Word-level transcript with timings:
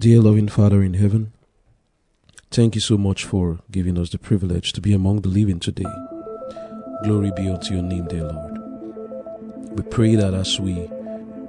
Dear 0.00 0.22
loving 0.22 0.48
Father 0.48 0.82
in 0.82 0.94
heaven, 0.94 1.34
thank 2.50 2.74
you 2.74 2.80
so 2.80 2.96
much 2.96 3.26
for 3.26 3.58
giving 3.70 3.98
us 3.98 4.08
the 4.08 4.18
privilege 4.18 4.72
to 4.72 4.80
be 4.80 4.94
among 4.94 5.20
the 5.20 5.28
living 5.28 5.60
today. 5.60 5.92
Glory 7.04 7.30
be 7.36 7.50
unto 7.50 7.74
your 7.74 7.82
name, 7.82 8.06
dear 8.06 8.22
Lord. 8.22 8.58
We 9.72 9.82
pray 9.82 10.14
that 10.14 10.32
as 10.32 10.58
we 10.58 10.88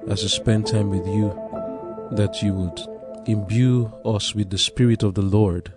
as 0.09 0.23
we 0.23 0.27
spend 0.27 0.67
time 0.67 0.89
with 0.89 1.07
you, 1.07 1.29
that 2.11 2.41
you 2.41 2.53
would 2.53 2.77
imbue 3.25 3.89
us 4.03 4.35
with 4.35 4.49
the 4.49 4.58
Spirit 4.58 5.02
of 5.02 5.13
the 5.13 5.22
Lord. 5.22 5.72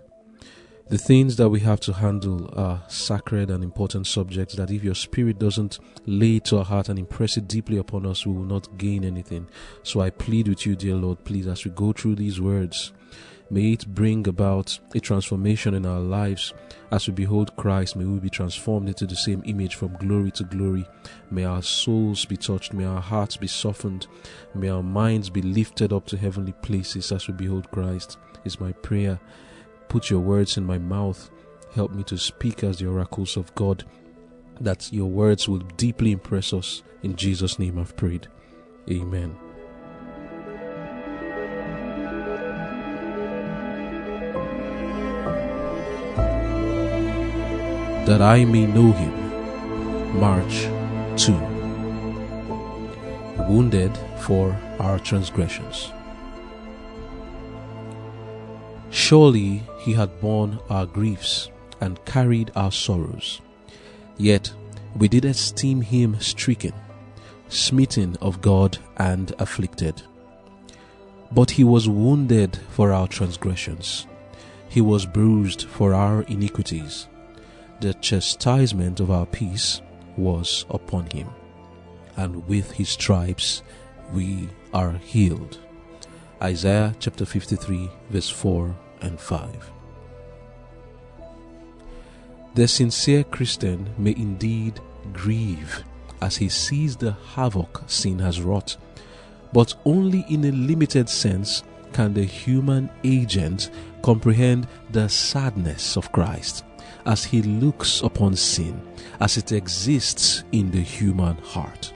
The 0.87 0.99
things 0.99 1.35
that 1.37 1.49
we 1.49 1.61
have 1.61 1.79
to 1.81 1.93
handle 1.93 2.47
are 2.55 2.83
sacred 2.87 3.49
and 3.49 3.63
important 3.63 4.05
subjects 4.05 4.53
that 4.53 4.69
if 4.69 4.83
your 4.83 4.93
Spirit 4.93 5.39
doesn't 5.39 5.79
lay 6.05 6.37
to 6.41 6.59
our 6.59 6.63
heart 6.63 6.89
and 6.89 6.99
impress 6.99 7.37
it 7.37 7.47
deeply 7.47 7.77
upon 7.77 8.05
us, 8.05 8.23
we 8.23 8.33
will 8.33 8.45
not 8.45 8.77
gain 8.77 9.03
anything. 9.03 9.47
So 9.81 10.01
I 10.01 10.11
plead 10.11 10.47
with 10.47 10.63
you, 10.67 10.75
dear 10.75 10.93
Lord, 10.93 11.23
please, 11.23 11.47
as 11.47 11.65
we 11.65 11.71
go 11.71 11.91
through 11.91 12.17
these 12.17 12.39
words, 12.39 12.93
may 13.49 13.71
it 13.71 13.95
bring 13.95 14.27
about 14.27 14.77
a 14.93 14.99
transformation 14.99 15.73
in 15.73 15.87
our 15.87 15.99
lives. 15.99 16.53
As 16.91 17.07
we 17.07 17.15
behold 17.15 17.55
Christ, 17.55 17.95
may 17.95 18.05
we 18.05 18.19
be 18.19 18.29
transformed 18.29 18.87
into 18.87 19.07
the 19.07 19.15
same 19.15 19.41
image 19.47 19.73
from 19.73 19.97
glory 19.97 20.29
to 20.33 20.43
glory. 20.43 20.87
May 21.31 21.45
our 21.45 21.63
souls 21.63 22.25
be 22.25 22.37
touched, 22.37 22.73
may 22.73 22.85
our 22.85 23.01
hearts 23.01 23.37
be 23.37 23.47
softened, 23.47 24.05
may 24.53 24.69
our 24.69 24.83
minds 24.83 25.31
be 25.31 25.41
lifted 25.41 25.91
up 25.91 26.05
to 26.05 26.17
heavenly 26.17 26.53
places 26.61 27.11
as 27.11 27.27
we 27.27 27.33
behold 27.33 27.71
Christ, 27.71 28.19
is 28.43 28.59
my 28.59 28.71
prayer. 28.71 29.19
Put 29.87 30.09
your 30.09 30.19
words 30.19 30.57
in 30.57 30.65
my 30.65 30.77
mouth. 30.77 31.29
Help 31.73 31.91
me 31.91 32.03
to 32.03 32.17
speak 32.17 32.63
as 32.63 32.79
the 32.79 32.87
oracles 32.87 33.37
of 33.37 33.53
God, 33.55 33.83
that 34.59 34.91
your 34.91 35.09
words 35.09 35.47
will 35.47 35.59
deeply 35.77 36.11
impress 36.11 36.53
us. 36.53 36.83
In 37.03 37.15
Jesus' 37.15 37.59
name 37.59 37.77
I've 37.77 37.95
prayed. 37.95 38.27
Amen. 38.89 39.35
That 48.05 48.21
I 48.21 48.45
may 48.45 48.67
know 48.67 48.91
him. 48.91 50.19
March 50.19 50.67
2. 51.17 51.33
Wounded 53.49 53.97
for 54.19 54.55
our 54.79 54.99
transgressions. 54.99 55.91
Surely 58.95 59.61
he 59.77 59.91
had 59.91 60.21
borne 60.21 60.57
our 60.69 60.85
griefs 60.85 61.49
and 61.81 62.03
carried 62.05 62.49
our 62.55 62.71
sorrows. 62.71 63.41
Yet 64.17 64.53
we 64.95 65.09
did 65.09 65.25
esteem 65.25 65.81
him 65.81 66.17
stricken, 66.21 66.71
smitten 67.49 68.15
of 68.21 68.41
God, 68.41 68.77
and 68.95 69.33
afflicted. 69.37 70.01
But 71.29 71.51
he 71.51 71.65
was 71.65 71.89
wounded 71.89 72.57
for 72.69 72.93
our 72.93 73.09
transgressions, 73.09 74.07
he 74.69 74.79
was 74.79 75.05
bruised 75.05 75.63
for 75.63 75.93
our 75.93 76.21
iniquities. 76.23 77.09
The 77.81 77.95
chastisement 77.95 79.01
of 79.01 79.11
our 79.11 79.25
peace 79.25 79.81
was 80.15 80.65
upon 80.69 81.07
him, 81.11 81.27
and 82.15 82.47
with 82.47 82.71
his 82.71 82.89
stripes 82.89 83.61
we 84.13 84.47
are 84.73 84.93
healed. 84.93 85.59
Isaiah 86.41 86.95
chapter 86.99 87.25
53, 87.25 87.89
verse 88.09 88.29
4 88.29 88.73
and 89.01 89.19
5. 89.19 89.71
The 92.55 92.67
sincere 92.67 93.23
Christian 93.23 93.89
may 93.97 94.11
indeed 94.11 94.79
grieve 95.11 95.83
as 96.21 96.37
he 96.37 96.49
sees 96.49 96.95
the 96.95 97.11
havoc 97.33 97.83
sin 97.87 98.19
has 98.19 98.41
wrought, 98.41 98.77
but 99.51 99.75
only 99.85 100.25
in 100.29 100.45
a 100.45 100.51
limited 100.51 101.09
sense 101.09 101.63
can 101.93 102.13
the 102.13 102.23
human 102.23 102.89
agent 103.03 103.69
comprehend 104.01 104.67
the 104.91 105.07
sadness 105.07 105.97
of 105.97 106.11
Christ 106.11 106.63
as 107.05 107.23
he 107.23 107.41
looks 107.41 108.01
upon 108.01 108.35
sin 108.35 108.81
as 109.19 109.37
it 109.37 109.51
exists 109.51 110.43
in 110.51 110.71
the 110.71 110.81
human 110.81 111.37
heart. 111.37 111.93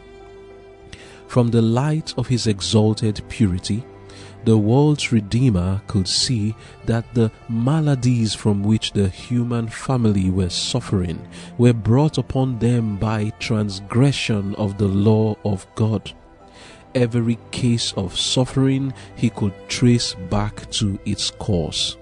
From 1.27 1.49
the 1.49 1.61
light 1.61 2.13
of 2.17 2.27
his 2.27 2.47
exalted 2.47 3.21
purity, 3.29 3.83
the 4.45 4.57
world's 4.57 5.11
Redeemer 5.11 5.81
could 5.87 6.07
see 6.07 6.55
that 6.85 7.13
the 7.13 7.31
maladies 7.49 8.33
from 8.33 8.63
which 8.63 8.93
the 8.93 9.09
human 9.09 9.67
family 9.67 10.29
were 10.29 10.49
suffering 10.49 11.27
were 11.57 11.73
brought 11.73 12.17
upon 12.17 12.59
them 12.59 12.97
by 12.97 13.31
transgression 13.39 14.55
of 14.55 14.77
the 14.77 14.87
law 14.87 15.35
of 15.43 15.67
God. 15.75 16.13
Every 16.95 17.37
case 17.51 17.93
of 17.93 18.17
suffering 18.17 18.93
he 19.15 19.29
could 19.29 19.53
trace 19.67 20.15
back 20.29 20.69
to 20.71 20.97
its 21.05 21.31
cause. 21.31 21.97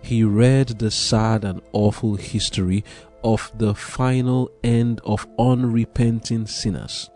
He 0.00 0.24
read 0.24 0.68
the 0.68 0.90
sad 0.90 1.44
and 1.44 1.60
awful 1.72 2.14
history 2.14 2.84
of 3.22 3.52
the 3.56 3.74
final 3.74 4.50
end 4.64 5.00
of 5.04 5.26
unrepenting 5.38 6.46
sinners. 6.46 7.10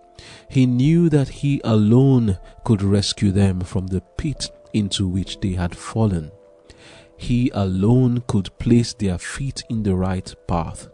He 0.48 0.66
knew 0.66 1.08
that 1.08 1.28
he 1.28 1.60
alone 1.64 2.38
could 2.64 2.82
rescue 2.82 3.32
them 3.32 3.60
from 3.60 3.88
the 3.88 4.00
pit 4.16 4.50
into 4.72 5.06
which 5.08 5.40
they 5.40 5.52
had 5.52 5.76
fallen. 5.76 6.30
He 7.16 7.50
alone 7.54 8.22
could 8.26 8.56
place 8.58 8.92
their 8.94 9.18
feet 9.18 9.62
in 9.70 9.82
the 9.82 9.94
right 9.94 10.34
path. 10.46 10.88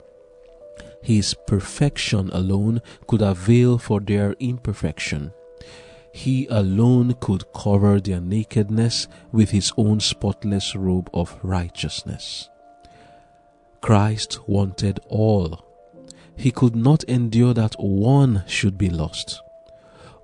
His 1.02 1.34
perfection 1.46 2.30
alone 2.32 2.80
could 3.08 3.22
avail 3.22 3.78
for 3.78 4.00
their 4.00 4.36
imperfection. 4.38 5.32
He 6.12 6.46
alone 6.46 7.14
could 7.20 7.44
cover 7.52 8.00
their 8.00 8.20
nakedness 8.20 9.08
with 9.32 9.50
his 9.50 9.72
own 9.76 9.98
spotless 10.00 10.76
robe 10.76 11.10
of 11.12 11.38
righteousness. 11.42 12.48
Christ 13.80 14.46
wanted 14.48 15.00
all. 15.08 15.64
He 16.36 16.50
could 16.50 16.76
not 16.76 17.02
endure 17.04 17.54
that 17.54 17.74
one 17.78 18.44
should 18.46 18.78
be 18.78 18.90
lost. 18.90 19.42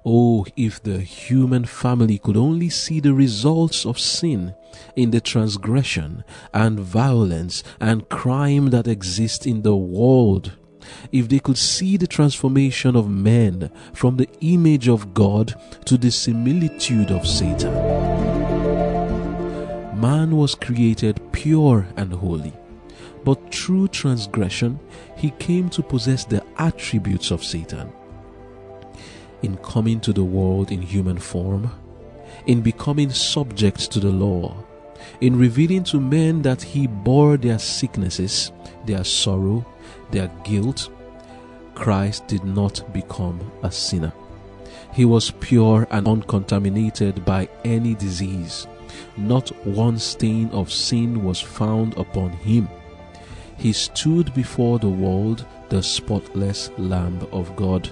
Oh, 0.04 0.46
if 0.56 0.82
the 0.82 1.00
human 1.00 1.64
family 1.64 2.18
could 2.18 2.36
only 2.36 2.68
see 2.68 3.00
the 3.00 3.12
results 3.12 3.84
of 3.84 3.98
sin 3.98 4.54
in 4.94 5.10
the 5.10 5.20
transgression 5.20 6.24
and 6.54 6.78
violence 6.78 7.64
and 7.80 8.08
crime 8.08 8.70
that 8.70 8.86
exist 8.86 9.46
in 9.46 9.62
the 9.62 9.76
world. 9.76 10.52
If 11.10 11.28
they 11.28 11.40
could 11.40 11.58
see 11.58 11.96
the 11.96 12.06
transformation 12.06 12.96
of 12.96 13.10
men 13.10 13.70
from 13.92 14.16
the 14.16 14.28
image 14.40 14.88
of 14.88 15.12
God 15.14 15.54
to 15.86 15.98
the 15.98 16.10
similitude 16.10 17.10
of 17.10 17.26
Satan. 17.26 17.74
Man 20.00 20.36
was 20.36 20.54
created 20.54 21.20
pure 21.32 21.88
and 21.96 22.12
holy, 22.12 22.52
but 23.24 23.52
through 23.52 23.88
transgression, 23.88 24.78
he 25.16 25.32
came 25.32 25.68
to 25.70 25.82
possess 25.82 26.24
the 26.24 26.42
attributes 26.56 27.32
of 27.32 27.42
Satan 27.44 27.92
in 29.42 29.56
coming 29.58 30.00
to 30.00 30.12
the 30.12 30.24
world 30.24 30.70
in 30.70 30.82
human 30.82 31.18
form, 31.18 31.70
in 32.46 32.60
becoming 32.60 33.10
subject 33.10 33.90
to 33.92 34.00
the 34.00 34.10
law, 34.10 34.54
in 35.20 35.38
revealing 35.38 35.84
to 35.84 36.00
men 36.00 36.42
that 36.42 36.62
he 36.62 36.86
bore 36.86 37.36
their 37.36 37.58
sicknesses, 37.58 38.52
their 38.86 39.04
sorrow, 39.04 39.64
their 40.10 40.28
guilt, 40.44 40.90
Christ 41.74 42.26
did 42.26 42.44
not 42.44 42.92
become 42.92 43.52
a 43.62 43.70
sinner. 43.70 44.12
He 44.92 45.04
was 45.04 45.30
pure 45.30 45.86
and 45.90 46.08
uncontaminated 46.08 47.24
by 47.24 47.48
any 47.64 47.94
disease. 47.94 48.66
Not 49.16 49.48
one 49.64 49.98
stain 49.98 50.48
of 50.50 50.72
sin 50.72 51.22
was 51.22 51.40
found 51.40 51.96
upon 51.96 52.30
him. 52.30 52.68
He 53.56 53.72
stood 53.72 54.34
before 54.34 54.78
the 54.78 54.88
world 54.88 55.46
the 55.68 55.82
spotless 55.82 56.70
Lamb 56.78 57.26
of 57.32 57.54
God 57.54 57.90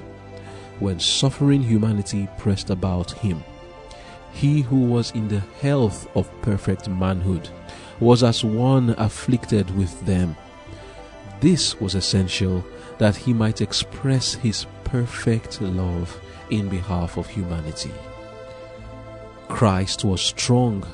when 0.80 1.00
suffering 1.00 1.62
humanity 1.62 2.28
pressed 2.38 2.70
about 2.70 3.10
him. 3.12 3.42
He 4.32 4.60
who 4.62 4.80
was 4.80 5.10
in 5.12 5.28
the 5.28 5.42
health 5.60 6.08
of 6.14 6.30
perfect 6.42 6.88
manhood 6.88 7.48
was 8.00 8.22
as 8.22 8.44
one 8.44 8.90
afflicted 8.98 9.74
with 9.76 10.04
them. 10.04 10.36
This 11.40 11.80
was 11.80 11.94
essential 11.94 12.64
that 12.98 13.16
he 13.16 13.32
might 13.32 13.60
express 13.60 14.34
his 14.34 14.66
perfect 14.84 15.60
love 15.60 16.20
in 16.50 16.68
behalf 16.68 17.16
of 17.16 17.26
humanity. 17.26 17.92
Christ 19.48 20.04
was 20.04 20.20
strong 20.20 20.86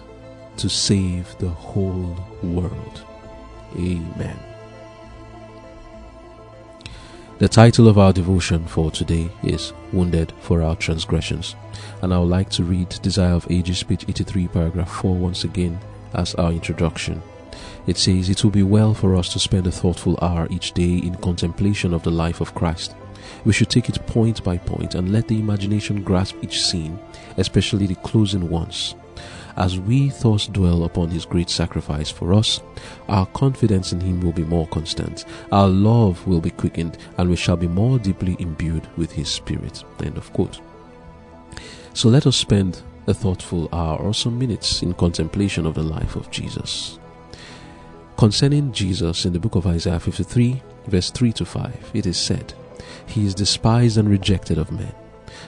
to 0.56 0.68
save 0.68 1.36
the 1.38 1.48
whole 1.48 2.16
world. 2.42 3.04
Amen. 3.76 4.51
The 7.38 7.48
title 7.48 7.88
of 7.88 7.98
our 7.98 8.12
devotion 8.12 8.66
for 8.66 8.90
today 8.90 9.28
is 9.42 9.72
Wounded 9.92 10.32
for 10.40 10.62
Our 10.62 10.76
Transgressions, 10.76 11.56
and 12.00 12.14
I 12.14 12.18
would 12.18 12.28
like 12.28 12.50
to 12.50 12.62
read 12.62 12.88
Desire 13.02 13.32
of 13.32 13.50
Ages, 13.50 13.82
page 13.82 14.04
83, 14.08 14.48
paragraph 14.48 14.90
4 15.00 15.16
once 15.16 15.42
again 15.42 15.80
as 16.14 16.34
our 16.36 16.52
introduction. 16.52 17.20
It 17.86 17.96
says, 17.96 18.28
It 18.28 18.44
will 18.44 18.52
be 18.52 18.62
well 18.62 18.94
for 18.94 19.16
us 19.16 19.32
to 19.32 19.40
spend 19.40 19.66
a 19.66 19.72
thoughtful 19.72 20.18
hour 20.22 20.46
each 20.50 20.72
day 20.72 20.98
in 20.98 21.16
contemplation 21.16 21.92
of 21.94 22.04
the 22.04 22.12
life 22.12 22.40
of 22.40 22.54
Christ. 22.54 22.94
We 23.44 23.52
should 23.52 23.70
take 23.70 23.88
it 23.88 24.06
point 24.06 24.44
by 24.44 24.58
point 24.58 24.94
and 24.94 25.10
let 25.10 25.26
the 25.26 25.40
imagination 25.40 26.02
grasp 26.04 26.36
each 26.42 26.62
scene, 26.62 26.98
especially 27.38 27.86
the 27.86 27.96
closing 27.96 28.48
ones. 28.50 28.94
As 29.56 29.78
we 29.78 30.08
thus 30.08 30.46
dwell 30.46 30.84
upon 30.84 31.10
his 31.10 31.26
great 31.26 31.50
sacrifice 31.50 32.10
for 32.10 32.32
us, 32.32 32.60
our 33.08 33.26
confidence 33.26 33.92
in 33.92 34.00
him 34.00 34.20
will 34.20 34.32
be 34.32 34.44
more 34.44 34.66
constant, 34.68 35.24
our 35.50 35.68
love 35.68 36.26
will 36.26 36.40
be 36.40 36.50
quickened, 36.50 36.98
and 37.18 37.28
we 37.28 37.36
shall 37.36 37.56
be 37.56 37.68
more 37.68 37.98
deeply 37.98 38.36
imbued 38.38 38.88
with 38.96 39.12
his 39.12 39.28
spirit. 39.28 39.84
End 40.02 40.16
of 40.16 40.32
quote. 40.32 40.60
So 41.94 42.08
let 42.08 42.26
us 42.26 42.36
spend 42.36 42.82
a 43.06 43.14
thoughtful 43.14 43.68
hour 43.72 43.98
or 43.98 44.14
some 44.14 44.38
minutes 44.38 44.82
in 44.82 44.94
contemplation 44.94 45.66
of 45.66 45.74
the 45.74 45.82
life 45.82 46.16
of 46.16 46.30
Jesus. 46.30 46.98
Concerning 48.16 48.72
Jesus 48.72 49.24
in 49.24 49.32
the 49.32 49.40
book 49.40 49.56
of 49.56 49.66
Isaiah 49.66 49.98
53, 49.98 50.62
verse 50.86 51.10
3 51.10 51.32
to 51.34 51.44
5, 51.44 51.90
it 51.94 52.06
is 52.06 52.16
said, 52.16 52.54
He 53.06 53.26
is 53.26 53.34
despised 53.34 53.98
and 53.98 54.08
rejected 54.08 54.58
of 54.58 54.70
men, 54.70 54.94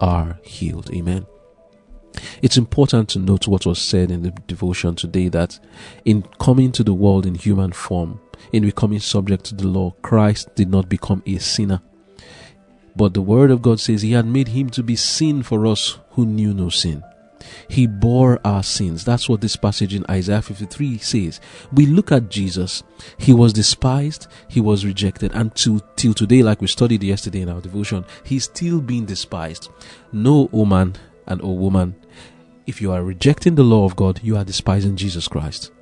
are 0.00 0.38
healed. 0.42 0.90
Amen. 0.92 1.26
It's 2.42 2.56
important 2.56 3.08
to 3.10 3.18
note 3.18 3.46
what 3.46 3.66
was 3.66 3.78
said 3.78 4.10
in 4.10 4.22
the 4.22 4.30
devotion 4.30 4.94
today 4.94 5.28
that 5.28 5.58
in 6.04 6.22
coming 6.40 6.72
to 6.72 6.82
the 6.82 6.94
world 6.94 7.26
in 7.26 7.34
human 7.34 7.72
form, 7.72 8.20
in 8.52 8.64
becoming 8.64 9.00
subject 9.00 9.44
to 9.46 9.54
the 9.54 9.66
law, 9.66 9.92
Christ 10.02 10.54
did 10.54 10.70
not 10.70 10.88
become 10.88 11.22
a 11.26 11.38
sinner. 11.38 11.80
But 12.96 13.14
the 13.14 13.22
Word 13.22 13.50
of 13.50 13.62
God 13.62 13.78
says 13.78 14.02
He 14.02 14.12
had 14.12 14.26
made 14.26 14.48
Him 14.48 14.70
to 14.70 14.82
be 14.82 14.96
sin 14.96 15.42
for 15.42 15.66
us 15.66 15.98
who 16.10 16.26
knew 16.26 16.52
no 16.52 16.68
sin. 16.68 17.04
He 17.68 17.86
bore 17.86 18.40
our 18.44 18.62
sins. 18.62 19.04
That's 19.04 19.28
what 19.28 19.40
this 19.40 19.56
passage 19.56 19.94
in 19.94 20.04
Isaiah 20.10 20.42
53 20.42 20.98
says. 20.98 21.40
We 21.72 21.86
look 21.86 22.12
at 22.12 22.28
Jesus. 22.28 22.82
He 23.18 23.32
was 23.32 23.52
despised. 23.52 24.26
He 24.48 24.60
was 24.60 24.84
rejected. 24.84 25.32
And 25.34 25.54
to, 25.56 25.80
till 25.96 26.14
today, 26.14 26.42
like 26.42 26.60
we 26.60 26.66
studied 26.66 27.02
yesterday 27.02 27.42
in 27.42 27.48
our 27.48 27.60
devotion, 27.60 28.04
he's 28.24 28.44
still 28.44 28.80
being 28.80 29.04
despised. 29.04 29.70
No, 30.12 30.48
O 30.52 30.64
man 30.64 30.94
and 31.26 31.40
O 31.42 31.52
woman, 31.52 31.94
if 32.66 32.80
you 32.82 32.92
are 32.92 33.02
rejecting 33.02 33.54
the 33.54 33.62
law 33.62 33.84
of 33.84 33.96
God, 33.96 34.20
you 34.22 34.36
are 34.36 34.44
despising 34.44 34.96
Jesus 34.96 35.28
Christ. 35.28 35.72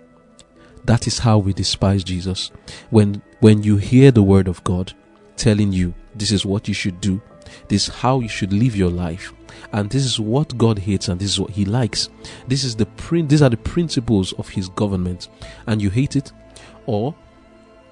That 0.84 1.08
is 1.08 1.18
how 1.18 1.38
we 1.38 1.52
despise 1.52 2.04
Jesus. 2.04 2.52
When, 2.90 3.22
when 3.40 3.64
you 3.64 3.76
hear 3.76 4.12
the 4.12 4.22
word 4.22 4.46
of 4.46 4.62
God 4.62 4.92
telling 5.36 5.72
you 5.72 5.94
this 6.14 6.30
is 6.30 6.46
what 6.46 6.68
you 6.68 6.74
should 6.74 7.00
do, 7.00 7.20
this 7.68 7.88
is 7.88 7.94
how 7.94 8.20
you 8.20 8.28
should 8.28 8.52
live 8.52 8.76
your 8.76 8.90
life, 8.90 9.32
and 9.72 9.90
this 9.90 10.04
is 10.04 10.20
what 10.20 10.56
God 10.56 10.78
hates 10.78 11.08
and 11.08 11.20
this 11.20 11.30
is 11.30 11.40
what 11.40 11.50
he 11.50 11.64
likes. 11.64 12.08
This 12.46 12.64
is 12.64 12.76
the 12.76 12.86
prin- 12.86 13.28
these 13.28 13.42
are 13.42 13.50
the 13.50 13.56
principles 13.56 14.32
of 14.34 14.48
his 14.48 14.68
government 14.68 15.28
and 15.66 15.80
you 15.80 15.90
hate 15.90 16.16
it 16.16 16.32
or 16.86 17.14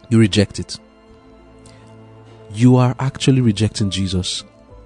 you 0.09 0.19
reject 0.19 0.59
it. 0.59 0.79
You 2.53 2.77
are 2.77 2.95
actually 2.99 3.41
rejecting 3.41 3.91
Jesus 3.91 4.45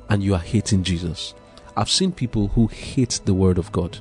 and 0.09 0.23
you 0.23 0.35
are 0.35 0.41
hating 0.41 0.83
Jesus. 0.85 1.35
I've 1.77 1.91
seen 1.91 2.13
people 2.13 2.49
who 2.49 2.67
hate 2.67 3.21
the 3.25 3.35
word 3.35 3.59
of 3.59 3.71
God. 3.73 3.99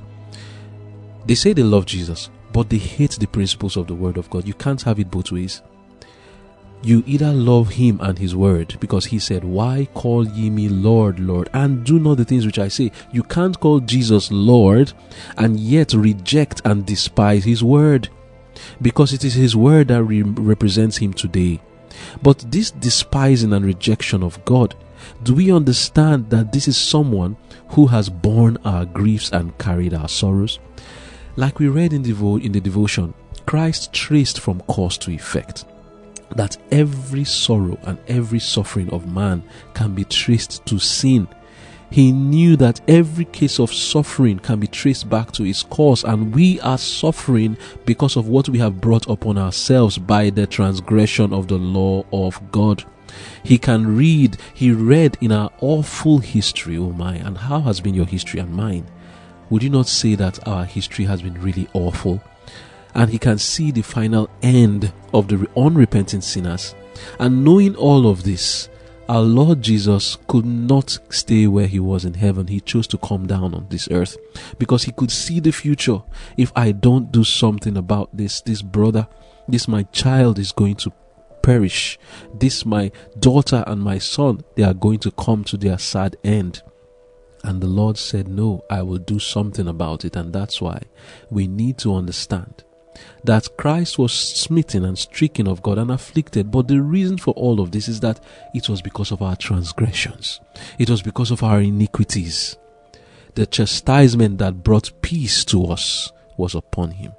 They 1.26 1.34
say 1.34 1.52
they 1.52 1.62
love 1.62 1.86
Jesus, 1.86 2.30
but 2.52 2.70
they 2.70 2.78
hate 2.78 3.12
the 3.12 3.26
principles 3.26 3.76
of 3.76 3.86
the 3.86 3.94
word 3.94 4.16
of 4.16 4.30
God. 4.30 4.46
You 4.46 4.54
can't 4.54 4.82
have 4.82 4.98
it 4.98 5.10
both 5.10 5.30
ways 5.30 5.62
you 6.82 7.02
either 7.06 7.32
love 7.32 7.70
him 7.70 7.98
and 8.02 8.18
his 8.18 8.36
word 8.36 8.76
because 8.80 9.06
he 9.06 9.18
said 9.18 9.42
why 9.42 9.88
call 9.94 10.26
ye 10.26 10.48
me 10.50 10.68
lord 10.68 11.18
lord? 11.18 11.50
And 11.52 11.84
do 11.84 11.98
not 11.98 12.16
the 12.16 12.24
things 12.24 12.46
which 12.46 12.58
i 12.58 12.68
say. 12.68 12.92
You 13.12 13.22
can't 13.22 13.58
call 13.58 13.80
jesus 13.80 14.30
lord 14.30 14.92
and 15.36 15.58
yet 15.58 15.92
reject 15.92 16.62
and 16.64 16.86
despise 16.86 17.44
his 17.44 17.64
word 17.64 18.08
because 18.80 19.12
it 19.12 19.24
is 19.24 19.34
his 19.34 19.56
word 19.56 19.88
that 19.88 20.02
re- 20.02 20.22
represents 20.22 20.96
him 20.96 21.12
today. 21.12 21.60
But 22.22 22.44
this 22.48 22.70
despising 22.70 23.52
and 23.52 23.64
rejection 23.64 24.22
of 24.22 24.44
god 24.44 24.74
do 25.22 25.34
we 25.34 25.52
understand 25.52 26.28
that 26.30 26.52
this 26.52 26.68
is 26.68 26.76
someone 26.76 27.36
who 27.70 27.86
has 27.86 28.08
borne 28.08 28.58
our 28.64 28.84
griefs 28.84 29.30
and 29.32 29.56
carried 29.58 29.94
our 29.94 30.08
sorrows? 30.08 30.58
Like 31.36 31.60
we 31.60 31.68
read 31.68 31.92
in, 31.92 32.02
devo- 32.02 32.42
in 32.44 32.52
the 32.52 32.60
devotion 32.60 33.14
christ 33.48 33.94
traced 33.94 34.40
from 34.40 34.60
cause 34.68 34.98
to 34.98 35.10
effect 35.10 35.64
that 36.36 36.56
every 36.70 37.24
sorrow 37.24 37.78
and 37.84 37.98
every 38.08 38.38
suffering 38.38 38.90
of 38.90 39.12
man 39.12 39.42
can 39.74 39.94
be 39.94 40.04
traced 40.04 40.64
to 40.66 40.78
sin. 40.78 41.28
He 41.90 42.12
knew 42.12 42.56
that 42.56 42.82
every 42.86 43.24
case 43.24 43.58
of 43.58 43.72
suffering 43.72 44.38
can 44.38 44.60
be 44.60 44.66
traced 44.66 45.08
back 45.08 45.32
to 45.32 45.44
its 45.44 45.62
cause, 45.62 46.04
and 46.04 46.34
we 46.34 46.60
are 46.60 46.76
suffering 46.76 47.56
because 47.86 48.16
of 48.16 48.28
what 48.28 48.48
we 48.48 48.58
have 48.58 48.80
brought 48.80 49.08
upon 49.08 49.38
ourselves 49.38 49.96
by 49.96 50.28
the 50.28 50.46
transgression 50.46 51.32
of 51.32 51.48
the 51.48 51.56
law 51.56 52.04
of 52.12 52.52
God. 52.52 52.84
He 53.42 53.56
can 53.56 53.96
read, 53.96 54.36
he 54.52 54.70
read 54.70 55.16
in 55.22 55.32
our 55.32 55.50
awful 55.60 56.18
history, 56.18 56.76
oh 56.76 56.90
my, 56.90 57.14
and 57.14 57.38
how 57.38 57.60
has 57.60 57.80
been 57.80 57.94
your 57.94 58.06
history 58.06 58.38
and 58.38 58.54
mine? 58.54 58.86
Would 59.48 59.62
you 59.62 59.70
not 59.70 59.88
say 59.88 60.14
that 60.16 60.46
our 60.46 60.66
history 60.66 61.06
has 61.06 61.22
been 61.22 61.40
really 61.40 61.68
awful? 61.72 62.22
And 62.94 63.10
he 63.10 63.18
can 63.18 63.38
see 63.38 63.70
the 63.70 63.82
final 63.82 64.28
end 64.42 64.92
of 65.12 65.28
the 65.28 65.46
unrepentant 65.56 66.24
sinners. 66.24 66.74
And 67.18 67.44
knowing 67.44 67.76
all 67.76 68.08
of 68.08 68.24
this, 68.24 68.68
our 69.08 69.22
Lord 69.22 69.62
Jesus 69.62 70.18
could 70.26 70.44
not 70.44 70.98
stay 71.08 71.46
where 71.46 71.66
he 71.66 71.80
was 71.80 72.04
in 72.04 72.14
heaven. 72.14 72.46
He 72.46 72.60
chose 72.60 72.86
to 72.88 72.98
come 72.98 73.26
down 73.26 73.54
on 73.54 73.66
this 73.70 73.88
earth 73.90 74.18
because 74.58 74.84
he 74.84 74.92
could 74.92 75.10
see 75.10 75.40
the 75.40 75.50
future. 75.50 76.02
If 76.36 76.52
I 76.54 76.72
don't 76.72 77.10
do 77.10 77.24
something 77.24 77.76
about 77.76 78.14
this, 78.14 78.42
this 78.42 78.60
brother, 78.60 79.08
this 79.46 79.66
my 79.66 79.84
child 79.84 80.38
is 80.38 80.52
going 80.52 80.76
to 80.76 80.92
perish. 81.42 81.98
This 82.34 82.66
my 82.66 82.92
daughter 83.18 83.64
and 83.66 83.80
my 83.80 83.98
son, 83.98 84.42
they 84.56 84.62
are 84.62 84.74
going 84.74 84.98
to 85.00 85.10
come 85.12 85.42
to 85.44 85.56
their 85.56 85.78
sad 85.78 86.16
end. 86.22 86.62
And 87.44 87.62
the 87.62 87.66
Lord 87.66 87.96
said, 87.96 88.28
No, 88.28 88.62
I 88.68 88.82
will 88.82 88.98
do 88.98 89.18
something 89.18 89.68
about 89.68 90.04
it. 90.04 90.16
And 90.16 90.34
that's 90.34 90.60
why 90.60 90.82
we 91.30 91.46
need 91.46 91.78
to 91.78 91.94
understand 91.94 92.64
that 93.24 93.56
Christ 93.56 93.98
was 93.98 94.12
smitten 94.12 94.84
and 94.84 94.98
stricken 94.98 95.46
of 95.46 95.62
God 95.62 95.78
and 95.78 95.90
afflicted. 95.90 96.50
But 96.50 96.68
the 96.68 96.80
reason 96.80 97.18
for 97.18 97.32
all 97.34 97.60
of 97.60 97.72
this 97.72 97.88
is 97.88 98.00
that 98.00 98.20
it 98.54 98.68
was 98.68 98.82
because 98.82 99.10
of 99.10 99.22
our 99.22 99.36
transgressions, 99.36 100.40
it 100.78 100.90
was 100.90 101.02
because 101.02 101.30
of 101.30 101.42
our 101.42 101.60
iniquities. 101.60 102.56
The 103.34 103.46
chastisement 103.46 104.38
that 104.38 104.64
brought 104.64 104.90
peace 105.00 105.44
to 105.46 105.66
us 105.66 106.12
was 106.36 106.54
upon 106.54 106.92
him. 106.92 107.12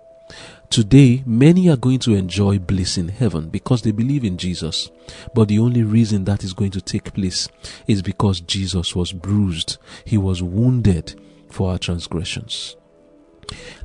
Today, 0.69 1.23
many 1.25 1.69
are 1.69 1.77
going 1.77 1.99
to 1.99 2.13
enjoy 2.13 2.59
bliss 2.59 2.97
in 2.97 3.07
heaven 3.07 3.49
because 3.49 3.81
they 3.81 3.91
believe 3.91 4.23
in 4.23 4.37
Jesus. 4.37 4.91
But 5.33 5.47
the 5.47 5.59
only 5.59 5.81
reason 5.81 6.25
that 6.25 6.43
is 6.43 6.53
going 6.53 6.71
to 6.71 6.81
take 6.81 7.13
place 7.13 7.47
is 7.87 8.03
because 8.03 8.41
Jesus 8.41 8.95
was 8.95 9.11
bruised, 9.11 9.77
he 10.05 10.17
was 10.17 10.43
wounded 10.43 11.19
for 11.49 11.71
our 11.71 11.79
transgressions 11.79 12.75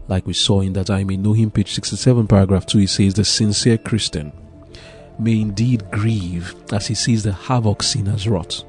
like 0.09 0.27
we 0.27 0.33
saw 0.33 0.61
in 0.61 0.73
that 0.75 0.91
I 0.91 1.05
may 1.05 1.17
know 1.17 1.33
him, 1.33 1.51
page 1.51 1.73
67, 1.73 2.27
paragraph 2.27 2.67
2, 2.67 2.79
he 2.79 2.87
says, 2.87 3.15
The 3.15 3.25
sincere 3.25 3.79
Christian 3.79 4.33
may 5.19 5.41
indeed 5.41 5.91
grieve 5.91 6.55
as 6.73 6.87
he 6.87 6.95
sees 6.95 7.23
the 7.23 7.33
havoc 7.33 7.83
sin 7.83 8.07
has 8.07 8.29
wrought 8.29 8.65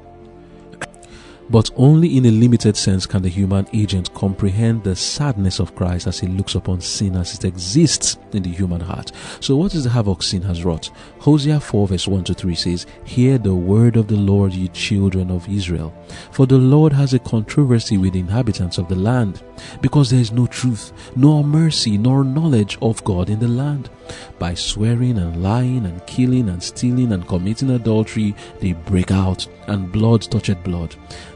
but 1.50 1.70
only 1.76 2.16
in 2.16 2.26
a 2.26 2.30
limited 2.30 2.76
sense 2.76 3.06
can 3.06 3.22
the 3.22 3.28
human 3.28 3.66
agent 3.72 4.12
comprehend 4.14 4.82
the 4.82 4.96
sadness 4.96 5.60
of 5.60 5.74
Christ 5.74 6.06
as 6.06 6.18
he 6.18 6.26
looks 6.26 6.54
upon 6.54 6.80
sin 6.80 7.16
as 7.16 7.34
it 7.34 7.44
exists 7.44 8.18
in 8.32 8.42
the 8.42 8.50
human 8.50 8.80
heart. 8.80 9.12
So, 9.40 9.56
what 9.56 9.74
is 9.74 9.84
the 9.84 9.90
havoc 9.90 10.22
sin 10.22 10.42
has 10.42 10.64
wrought? 10.64 10.90
Hosea 11.20 11.60
4, 11.60 11.88
verse 11.88 12.08
1 12.08 12.24
to 12.24 12.34
3 12.34 12.54
says, 12.54 12.86
Hear 13.04 13.38
the 13.38 13.54
word 13.54 13.96
of 13.96 14.08
the 14.08 14.16
Lord, 14.16 14.52
ye 14.52 14.68
children 14.68 15.30
of 15.30 15.48
Israel. 15.48 15.94
For 16.32 16.46
the 16.46 16.58
Lord 16.58 16.92
has 16.92 17.14
a 17.14 17.18
controversy 17.18 17.98
with 17.98 18.14
the 18.14 18.20
inhabitants 18.20 18.78
of 18.78 18.88
the 18.88 18.96
land, 18.96 19.42
because 19.80 20.10
there 20.10 20.20
is 20.20 20.32
no 20.32 20.46
truth, 20.46 20.92
nor 21.16 21.44
mercy, 21.44 21.98
nor 21.98 22.24
knowledge 22.24 22.78
of 22.82 23.02
God 23.04 23.30
in 23.30 23.38
the 23.38 23.48
land. 23.48 23.90
By 24.38 24.54
swearing 24.54 25.18
and 25.18 25.42
lying 25.42 25.86
and 25.86 26.06
killing 26.06 26.48
and 26.48 26.62
stealing 26.62 27.12
and 27.12 27.26
committing 27.26 27.70
adultery, 27.70 28.34
they 28.60 28.72
break 28.72 29.10
out, 29.10 29.46
and 29.66 29.90
blood 29.90 30.22
toucheth 30.22 30.62
blood. 30.62 30.94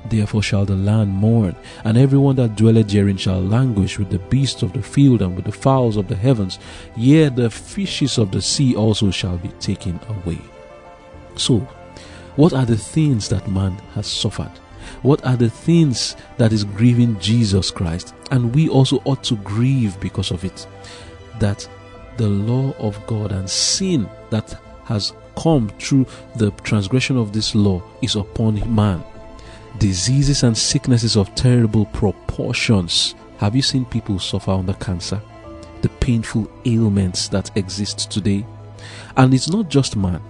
Therefore 0.08 0.42
shall 0.42 0.64
the 0.64 0.76
land 0.76 1.10
mourn, 1.10 1.56
and 1.84 1.96
everyone 1.96 2.36
that 2.36 2.56
dwelleth 2.56 2.88
therein 2.88 3.16
shall 3.16 3.40
languish 3.40 3.98
with 3.98 4.10
the 4.10 4.18
beasts 4.18 4.62
of 4.62 4.72
the 4.72 4.82
field 4.82 5.22
and 5.22 5.34
with 5.36 5.44
the 5.44 5.52
fowls 5.52 5.96
of 5.96 6.08
the 6.08 6.16
heavens. 6.16 6.58
Yea, 6.96 7.28
the 7.28 7.50
fishes 7.50 8.18
of 8.18 8.30
the 8.30 8.42
sea 8.42 8.76
also 8.76 9.10
shall 9.10 9.38
be 9.38 9.48
taken 9.60 9.98
away. 10.08 10.38
So, 11.36 11.60
what 12.36 12.52
are 12.52 12.66
the 12.66 12.76
things 12.76 13.28
that 13.28 13.48
man 13.48 13.72
has 13.94 14.06
suffered? 14.06 14.52
What 15.02 15.24
are 15.24 15.36
the 15.36 15.50
things 15.50 16.16
that 16.36 16.52
is 16.52 16.64
grieving 16.64 17.18
Jesus 17.20 17.70
Christ? 17.70 18.14
And 18.30 18.54
we 18.54 18.68
also 18.68 19.00
ought 19.04 19.22
to 19.24 19.36
grieve 19.36 19.98
because 20.00 20.30
of 20.30 20.44
it. 20.44 20.66
that 21.40 21.68
the 22.20 22.28
law 22.28 22.74
of 22.78 23.06
God 23.06 23.32
and 23.32 23.48
sin 23.48 24.06
that 24.28 24.54
has 24.84 25.14
come 25.38 25.70
through 25.78 26.04
the 26.36 26.50
transgression 26.62 27.16
of 27.16 27.32
this 27.32 27.54
law 27.54 27.82
is 28.02 28.14
upon 28.14 28.56
man. 28.74 29.02
Diseases 29.78 30.42
and 30.42 30.56
sicknesses 30.56 31.16
of 31.16 31.34
terrible 31.34 31.86
proportions. 31.86 33.14
Have 33.38 33.56
you 33.56 33.62
seen 33.62 33.86
people 33.86 34.18
suffer 34.18 34.50
under 34.50 34.74
cancer? 34.74 35.22
The 35.80 35.88
painful 35.88 36.50
ailments 36.66 37.28
that 37.28 37.56
exist 37.56 38.10
today. 38.10 38.44
And 39.16 39.32
it's 39.32 39.48
not 39.48 39.70
just 39.70 39.96
man. 39.96 40.20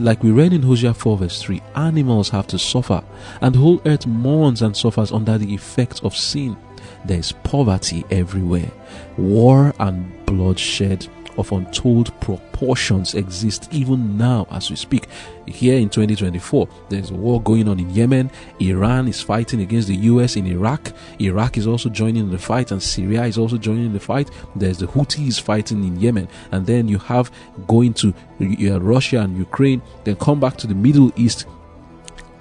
Like 0.00 0.24
we 0.24 0.32
read 0.32 0.52
in 0.52 0.62
Hosea 0.62 0.94
4 0.94 1.16
verse 1.18 1.40
3, 1.42 1.62
animals 1.76 2.30
have 2.30 2.48
to 2.48 2.58
suffer, 2.58 3.04
and 3.40 3.54
the 3.54 3.60
whole 3.60 3.80
earth 3.86 4.04
mourns 4.04 4.62
and 4.62 4.76
suffers 4.76 5.12
under 5.12 5.38
the 5.38 5.54
effect 5.54 6.02
of 6.02 6.16
sin. 6.16 6.56
There 7.04 7.18
is 7.20 7.30
poverty 7.30 8.04
everywhere, 8.10 8.72
war 9.16 9.72
and 9.78 10.26
bloodshed 10.26 11.06
of 11.40 11.50
untold 11.52 12.18
proportions 12.20 13.14
exist 13.14 13.68
even 13.72 14.16
now 14.16 14.46
as 14.50 14.70
we 14.70 14.76
speak. 14.76 15.08
Here 15.46 15.78
in 15.78 15.88
2024, 15.88 16.68
there's 16.88 17.10
a 17.10 17.14
war 17.14 17.42
going 17.42 17.66
on 17.68 17.80
in 17.80 17.90
Yemen. 17.90 18.30
Iran 18.60 19.08
is 19.08 19.20
fighting 19.20 19.62
against 19.62 19.88
the 19.88 19.96
US 19.96 20.36
in 20.36 20.46
Iraq. 20.46 20.92
Iraq 21.18 21.56
is 21.56 21.66
also 21.66 21.88
joining 21.88 22.30
the 22.30 22.38
fight, 22.38 22.70
and 22.70 22.82
Syria 22.82 23.24
is 23.24 23.38
also 23.38 23.56
joining 23.58 23.92
the 23.92 24.00
fight. 24.00 24.30
There's 24.54 24.78
the 24.78 24.86
Houthis 24.86 25.40
fighting 25.40 25.82
in 25.82 25.98
Yemen, 25.98 26.28
and 26.52 26.66
then 26.66 26.86
you 26.86 26.98
have 26.98 27.32
going 27.66 27.94
to 27.94 28.14
uh, 28.40 28.80
Russia 28.80 29.20
and 29.20 29.36
Ukraine. 29.36 29.82
Then 30.04 30.16
come 30.16 30.38
back 30.38 30.56
to 30.58 30.66
the 30.66 30.74
Middle 30.74 31.10
East, 31.16 31.46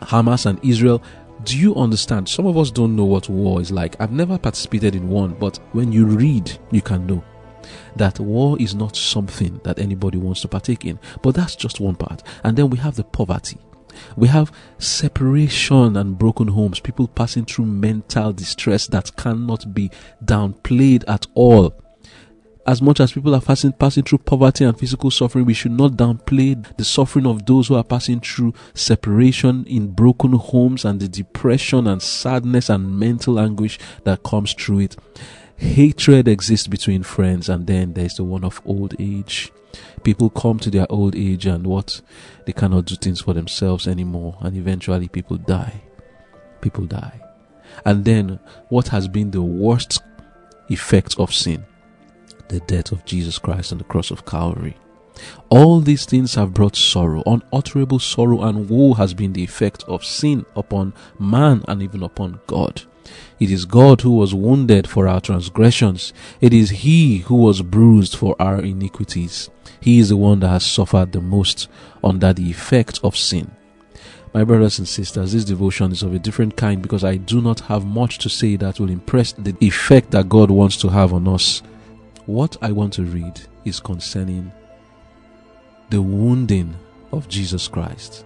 Hamas 0.01 0.45
and 0.45 0.63
Israel 0.63 1.01
do 1.45 1.57
you 1.57 1.73
understand? 1.75 2.27
Some 2.27 2.45
of 2.45 2.57
us 2.57 2.69
don't 2.69 2.97
know 2.97 3.05
what 3.05 3.29
war 3.29 3.61
is 3.61 3.71
like. 3.71 3.95
I've 4.01 4.11
never 4.11 4.37
participated 4.37 4.93
in 4.93 5.07
one, 5.07 5.33
but 5.39 5.57
when 5.71 5.91
you 5.91 6.05
read, 6.05 6.59
you 6.71 6.81
can 6.81 7.07
know 7.07 7.23
that 7.95 8.19
war 8.19 8.57
is 8.59 8.75
not 8.75 8.95
something 8.95 9.59
that 9.63 9.79
anybody 9.79 10.17
wants 10.17 10.41
to 10.41 10.47
partake 10.47 10.85
in. 10.85 10.99
But 11.21 11.35
that's 11.35 11.55
just 11.55 11.79
one 11.79 11.95
part. 11.95 12.23
And 12.43 12.57
then 12.57 12.69
we 12.69 12.77
have 12.77 12.95
the 12.95 13.03
poverty. 13.03 13.57
We 14.15 14.27
have 14.29 14.51
separation 14.77 15.97
and 15.97 16.17
broken 16.17 16.47
homes, 16.47 16.79
people 16.79 17.07
passing 17.07 17.45
through 17.45 17.65
mental 17.65 18.33
distress 18.33 18.87
that 18.87 19.15
cannot 19.15 19.73
be 19.73 19.91
downplayed 20.23 21.03
at 21.07 21.27
all. 21.33 21.73
As 22.67 22.83
much 22.83 22.99
as 22.99 23.13
people 23.13 23.33
are 23.33 23.41
passing, 23.41 23.71
passing 23.71 24.03
through 24.03 24.19
poverty 24.19 24.63
and 24.63 24.77
physical 24.77 25.09
suffering, 25.09 25.45
we 25.45 25.55
should 25.55 25.71
not 25.71 25.93
downplay 25.93 26.63
the 26.77 26.83
suffering 26.83 27.25
of 27.25 27.45
those 27.47 27.67
who 27.67 27.75
are 27.75 27.83
passing 27.83 28.19
through 28.19 28.53
separation 28.75 29.65
in 29.65 29.87
broken 29.87 30.33
homes 30.33 30.85
and 30.85 30.99
the 30.99 31.07
depression 31.07 31.87
and 31.87 31.99
sadness 31.99 32.69
and 32.69 32.99
mental 32.99 33.39
anguish 33.39 33.79
that 34.03 34.21
comes 34.21 34.53
through 34.53 34.79
it 34.79 34.97
hatred 35.59 36.27
exists 36.27 36.67
between 36.67 37.03
friends, 37.03 37.49
and 37.49 37.67
then 37.67 37.93
there's 37.93 38.15
the 38.15 38.23
one 38.23 38.43
of 38.43 38.61
old 38.65 38.95
age. 38.99 39.51
People 40.03 40.29
come 40.29 40.57
to 40.59 40.71
their 40.71 40.91
old 40.91 41.15
age 41.15 41.45
and 41.45 41.67
what 41.67 42.01
they 42.45 42.53
cannot 42.53 42.85
do 42.85 42.95
things 42.95 43.21
for 43.21 43.33
themselves 43.33 43.87
anymore, 43.87 44.37
and 44.41 44.55
eventually 44.57 45.07
people 45.07 45.37
die. 45.37 45.81
People 46.61 46.85
die. 46.85 47.21
And 47.85 48.05
then 48.05 48.39
what 48.69 48.87
has 48.87 49.07
been 49.07 49.31
the 49.31 49.41
worst 49.41 50.01
effect 50.69 51.19
of 51.19 51.33
sin? 51.33 51.65
The 52.47 52.59
death 52.61 52.91
of 52.91 53.05
Jesus 53.05 53.37
Christ 53.37 53.71
on 53.71 53.77
the 53.77 53.83
cross 53.83 54.11
of 54.11 54.25
Calvary. 54.25 54.75
All 55.49 55.81
these 55.81 56.05
things 56.05 56.35
have 56.35 56.53
brought 56.53 56.75
sorrow. 56.75 57.21
Unutterable 57.25 57.99
sorrow 57.99 58.41
and 58.41 58.69
woe 58.69 58.93
has 58.93 59.13
been 59.13 59.33
the 59.33 59.43
effect 59.43 59.83
of 59.83 60.05
sin 60.05 60.45
upon 60.55 60.93
man 61.19 61.63
and 61.67 61.83
even 61.83 62.03
upon 62.03 62.39
God. 62.47 62.83
It 63.39 63.51
is 63.51 63.65
God 63.65 64.01
who 64.01 64.11
was 64.11 64.33
wounded 64.33 64.87
for 64.87 65.07
our 65.07 65.21
transgressions. 65.21 66.13
It 66.41 66.53
is 66.53 66.69
He 66.69 67.19
who 67.19 67.35
was 67.35 67.61
bruised 67.61 68.15
for 68.15 68.35
our 68.39 68.59
iniquities. 68.59 69.49
He 69.79 69.99
is 69.99 70.09
the 70.09 70.17
one 70.17 70.41
that 70.41 70.49
has 70.49 70.65
suffered 70.65 71.11
the 71.11 71.21
most 71.21 71.69
under 72.03 72.33
the 72.33 72.49
effect 72.49 72.99
of 73.03 73.15
sin. 73.15 73.51
My 74.33 74.43
brothers 74.43 74.77
and 74.77 74.87
sisters, 74.87 75.33
this 75.33 75.45
devotion 75.45 75.91
is 75.91 76.03
of 76.03 76.13
a 76.13 76.19
different 76.19 76.55
kind 76.55 76.81
because 76.81 77.03
I 77.03 77.15
do 77.15 77.41
not 77.41 77.61
have 77.61 77.85
much 77.85 78.19
to 78.19 78.29
say 78.29 78.57
that 78.57 78.79
will 78.79 78.89
impress 78.89 79.31
the 79.31 79.55
effect 79.59 80.11
that 80.11 80.29
God 80.29 80.51
wants 80.51 80.77
to 80.77 80.89
have 80.89 81.13
on 81.13 81.27
us. 81.27 81.63
What 82.25 82.55
I 82.61 82.71
want 82.71 82.93
to 82.93 83.03
read 83.03 83.41
is 83.65 83.79
concerning 83.79 84.51
the 85.89 86.01
wounding 86.01 86.75
of 87.11 87.27
Jesus 87.27 87.67
Christ, 87.67 88.23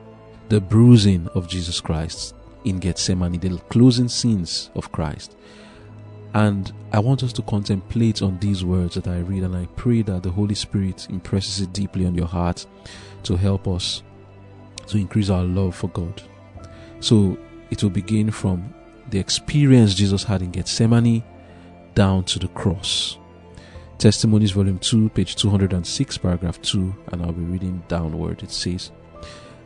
the 0.49 0.59
bruising 0.59 1.29
of 1.35 1.47
Jesus 1.47 1.79
Christ, 1.79 2.35
in 2.65 2.79
Gethsemane, 2.79 3.39
the 3.39 3.57
closing 3.69 4.07
scenes 4.07 4.69
of 4.75 4.91
Christ. 4.91 5.35
And 6.33 6.71
I 6.91 6.99
want 6.99 7.23
us 7.23 7.31
to 7.33 7.41
contemplate 7.43 8.21
on 8.21 8.39
these 8.39 8.65
words 8.65 8.95
that 8.95 9.07
I 9.07 9.19
read, 9.19 9.43
and 9.43 9.55
I 9.55 9.67
pray 9.75 10.01
that 10.03 10.23
the 10.23 10.31
Holy 10.31 10.55
Spirit 10.55 11.07
impresses 11.09 11.61
it 11.61 11.73
deeply 11.73 12.05
on 12.05 12.15
your 12.15 12.27
heart 12.27 12.65
to 13.23 13.35
help 13.35 13.67
us 13.67 14.01
to 14.87 14.97
increase 14.97 15.29
our 15.29 15.43
love 15.43 15.75
for 15.75 15.89
God. 15.89 16.21
So 16.99 17.37
it 17.69 17.83
will 17.83 17.91
begin 17.91 18.31
from 18.31 18.73
the 19.09 19.19
experience 19.19 19.93
Jesus 19.93 20.23
had 20.23 20.41
in 20.41 20.51
Gethsemane 20.51 21.23
down 21.93 22.23
to 22.25 22.39
the 22.39 22.47
cross. 22.49 23.17
Testimonies, 23.99 24.51
Volume 24.51 24.79
2, 24.79 25.09
page 25.09 25.35
206, 25.35 26.17
paragraph 26.17 26.61
2, 26.61 26.95
and 27.11 27.21
I'll 27.21 27.31
be 27.31 27.43
reading 27.43 27.83
downward. 27.87 28.41
It 28.41 28.51
says, 28.51 28.91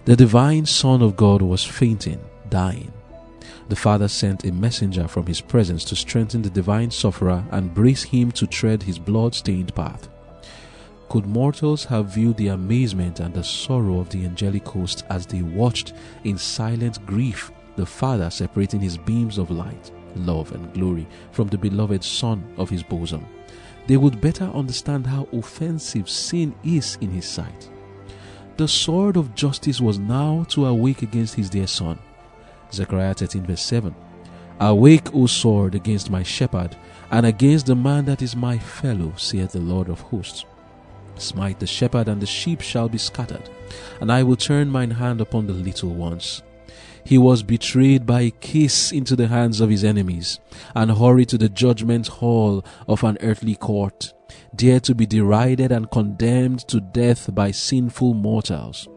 The 0.06 0.16
divine 0.16 0.66
Son 0.66 1.01
of 1.01 1.16
God 1.16 1.42
was 1.42 1.63
fainting 1.63 2.20
dying. 2.50 2.92
The 3.70 3.75
Father 3.75 4.08
sent 4.08 4.46
a 4.46 4.51
messenger 4.51 5.08
from 5.08 5.25
his 5.25 5.42
presence 5.42 5.84
to 5.86 5.96
strengthen 5.96 6.42
the 6.42 6.50
divine 6.50 6.89
sufferer 6.89 7.44
and 7.51 7.74
brace 7.74 8.04
him 8.04 8.32
to 8.34 8.48
tread 8.48 8.84
his 8.84 8.98
blood 8.98 9.36
stained 9.36 9.75
path. 9.75 10.08
Could 11.10 11.25
mortals 11.25 11.86
have 11.86 12.13
viewed 12.13 12.38
the 12.38 12.48
amazement 12.48 13.20
and 13.20 13.34
the 13.34 13.44
sorrow 13.44 14.00
of 14.00 14.10
the 14.10 14.25
angelic 14.25 14.68
host 14.68 15.06
as 15.10 15.25
they 15.25 15.42
watched 15.42 15.94
in 16.24 16.38
silent 16.38 17.06
grief 17.06 17.51
the 17.75 17.86
Father 17.86 18.30
separating 18.30 18.82
his 18.82 18.98
beams 18.98 19.38
of 19.38 19.51
light, 19.51 19.92
love, 20.16 20.51
and 20.54 20.74
glory 20.74 21.08
from 21.32 21.48
the 21.48 21.58
beloved 21.58 22.04
Son 22.04 22.44
of 22.58 22.70
his 22.70 22.84
bosom, 22.84 23.25
they 23.86 23.98
would 23.98 24.20
better 24.20 24.46
understand 24.46 25.08
how 25.08 25.27
offensive 25.32 26.10
sin 26.10 26.56
is 26.63 26.98
in 27.01 27.10
his 27.10 27.25
sight. 27.25 27.70
The 28.58 28.68
sword 28.68 29.16
of 29.16 29.36
justice 29.36 29.80
was 29.80 30.00
now 30.00 30.46
to 30.50 30.66
awake 30.66 31.04
against 31.04 31.36
his 31.36 31.50
dear 31.50 31.68
Son 31.68 32.00
Zechariah 32.71 33.13
13, 33.13 33.45
verse 33.45 33.62
7. 33.62 33.95
Awake, 34.59 35.13
O 35.13 35.27
sword, 35.27 35.75
against 35.75 36.09
my 36.09 36.24
shepherd, 36.24 36.75
and 37.12 37.25
against 37.25 37.67
the 37.67 37.75
man 37.75 38.05
that 38.05 38.21
is 38.21 38.36
my 38.36 38.57
fellow, 38.57 39.13
saith 39.15 39.51
the 39.51 39.59
Lord 39.59 39.89
of 39.89 40.01
hosts. 40.01 40.45
Smite 41.15 41.59
the 41.59 41.67
shepherd, 41.67 42.07
and 42.07 42.21
the 42.21 42.25
sheep 42.25 42.62
shall 42.62 42.89
be 42.89 42.97
scattered, 42.97 43.50
and 44.01 44.12
I 44.12 44.24
will 44.24 44.36
turn 44.36 44.69
mine 44.69 44.91
hand 44.91 45.21
upon 45.21 45.47
the 45.47 45.53
little 45.53 45.93
ones. 45.93 46.43
He 47.03 47.17
was 47.17 47.41
betrayed 47.41 48.05
by 48.05 48.21
a 48.21 48.31
kiss 48.31 48.91
into 48.91 49.15
the 49.15 49.27
hands 49.27 49.62
of 49.62 49.69
his 49.69 49.83
enemies, 49.83 50.39
and 50.75 50.91
hurried 50.91 51.29
to 51.29 51.38
the 51.38 51.50
judgment 51.50 52.07
hall 52.07 52.65
of 52.88 53.03
an 53.03 53.17
earthly 53.21 53.55
court, 53.55 54.13
there 54.53 54.79
to 54.81 54.93
be 54.93 55.05
derided 55.05 55.71
and 55.71 55.89
condemned 55.89 56.67
to 56.67 56.81
death 56.81 57.33
by 57.33 57.51
sinful 57.51 58.13
mortals. 58.13 58.88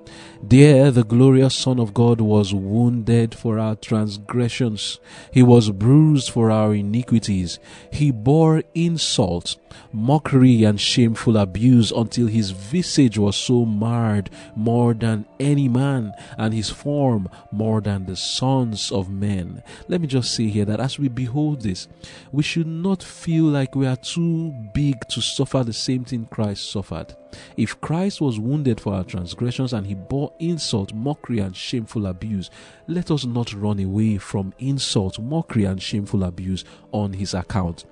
There 0.43 0.90
the 0.90 1.05
glorious 1.05 1.55
Son 1.55 1.79
of 1.79 1.93
God 1.93 2.21
was 2.23 2.55
wounded 2.55 3.35
for 3.35 3.59
our 3.59 3.76
transgressions. 3.76 4.99
He 5.31 5.43
was 5.43 5.71
bruised 5.71 6.31
for 6.31 6.50
our 6.50 6.75
iniquities. 6.75 7.59
He 7.93 8.11
bore 8.11 8.62
insult, 8.75 9.57
mockery, 9.93 10.64
and 10.64 10.81
shameful 10.81 11.37
abuse 11.37 11.90
until 11.90 12.26
his 12.26 12.52
visage 12.52 13.19
was 13.19 13.37
so 13.37 13.67
marred 13.67 14.31
more 14.57 14.95
than 14.95 15.26
any 15.38 15.69
man, 15.69 16.12
and 16.38 16.55
his 16.55 16.71
form 16.71 17.29
more 17.52 17.83
than 17.83 18.07
the 18.07 18.17
sons 18.17 18.90
of 18.90 19.11
men. 19.11 19.62
Let 19.88 20.00
me 20.00 20.07
just 20.07 20.35
say 20.35 20.49
here 20.49 20.64
that 20.64 20.81
as 20.81 20.99
we 20.99 21.09
behold 21.09 21.61
this, 21.61 21.87
we 22.33 22.43
should 22.43 22.67
not 22.67 23.02
feel 23.02 23.45
like 23.45 23.76
we 23.76 23.87
are 23.87 23.97
too 23.97 24.52
big 24.73 25.07
to 25.09 25.21
suffer 25.21 25.62
the 25.64 25.75
same 25.75 26.05
thing 26.05 26.26
Christ 26.31 26.73
suffered. 26.73 27.14
If 27.56 27.80
Christ 27.80 28.20
was 28.20 28.38
wounded 28.38 28.80
for 28.80 28.94
our 28.94 29.04
transgressions 29.04 29.72
and 29.72 29.87
he 29.87 29.94
bore 29.94 30.32
insult, 30.38 30.92
mockery, 30.92 31.38
and 31.38 31.56
shameful 31.56 32.06
abuse, 32.06 32.50
let 32.87 33.10
us 33.10 33.25
not 33.25 33.52
run 33.52 33.80
away 33.80 34.18
from 34.18 34.54
insult, 34.58 35.18
mockery, 35.18 35.64
and 35.64 35.80
shameful 35.80 36.25
abuse 36.25 36.64
on 36.92 37.12
his 37.12 37.34
account. 37.34 37.84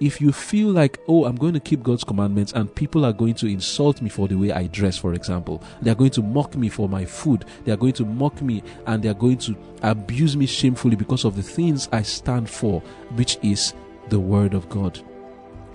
If 0.00 0.20
you 0.20 0.32
feel 0.32 0.70
like, 0.70 0.98
oh, 1.06 1.26
I'm 1.26 1.36
going 1.36 1.54
to 1.54 1.60
keep 1.60 1.84
God's 1.84 2.02
commandments 2.02 2.52
and 2.54 2.74
people 2.74 3.04
are 3.04 3.12
going 3.12 3.34
to 3.34 3.46
insult 3.46 4.02
me 4.02 4.08
for 4.08 4.26
the 4.26 4.34
way 4.34 4.50
I 4.50 4.66
dress, 4.66 4.98
for 4.98 5.14
example, 5.14 5.62
they 5.80 5.92
are 5.92 5.94
going 5.94 6.10
to 6.10 6.22
mock 6.22 6.56
me 6.56 6.68
for 6.68 6.88
my 6.88 7.04
food, 7.04 7.44
they 7.64 7.70
are 7.70 7.76
going 7.76 7.92
to 7.92 8.04
mock 8.04 8.42
me 8.42 8.64
and 8.86 9.00
they 9.00 9.08
are 9.08 9.14
going 9.14 9.38
to 9.38 9.56
abuse 9.82 10.36
me 10.36 10.46
shamefully 10.46 10.96
because 10.96 11.24
of 11.24 11.36
the 11.36 11.42
things 11.42 11.88
I 11.92 12.02
stand 12.02 12.50
for, 12.50 12.80
which 13.14 13.38
is 13.42 13.74
the 14.08 14.18
Word 14.18 14.54
of 14.54 14.68
God. 14.68 15.00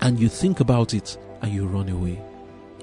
And 0.02 0.20
you 0.20 0.28
think 0.28 0.60
about 0.60 0.92
it 0.92 1.16
and 1.40 1.50
you 1.50 1.66
run 1.66 1.88
away 1.88 2.22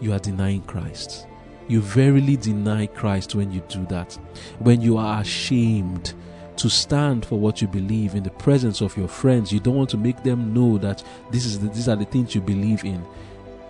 you 0.02 0.14
are 0.14 0.20
denying 0.20 0.62
Christ. 0.64 1.28
You 1.68 1.82
verily 1.82 2.38
deny 2.38 2.86
Christ 2.86 3.36
when 3.36 3.52
you 3.52 3.62
do 3.68 3.86
that. 3.88 4.14
When 4.60 4.82
you 4.82 4.98
are 4.98 5.22
ashamed 5.22 6.14
to 6.58 6.70
stand 6.70 7.26
for 7.26 7.40
what 7.40 7.62
you 7.62 7.68
believe 7.68 8.16
in 8.16 8.24
the 8.24 8.30
presence 8.30 8.82
of 8.82 8.96
your 8.96 9.08
friends, 9.08 9.52
you 9.52 9.60
don't 9.60 9.76
want 9.76 9.90
to 9.90 9.98
make 9.98 10.24
them 10.24 10.54
know 10.54 10.78
that 10.78 11.04
this 11.32 11.46
is 11.46 11.60
the, 11.60 11.70
these 11.70 11.90
are 11.90 11.96
the 11.96 12.06
things 12.06 12.36
you 12.36 12.42
believe 12.42 12.84
in. 12.86 13.04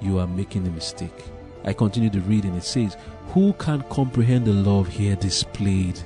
you 0.01 0.19
are 0.19 0.27
making 0.27 0.67
a 0.67 0.69
mistake. 0.69 1.23
I 1.63 1.73
continue 1.73 2.09
to 2.11 2.21
read 2.21 2.45
and 2.45 2.55
it 2.55 2.63
says, 2.63 2.95
Who 3.29 3.53
can 3.53 3.81
comprehend 3.83 4.45
the 4.45 4.53
love 4.53 4.87
here 4.87 5.15
displayed? 5.15 5.99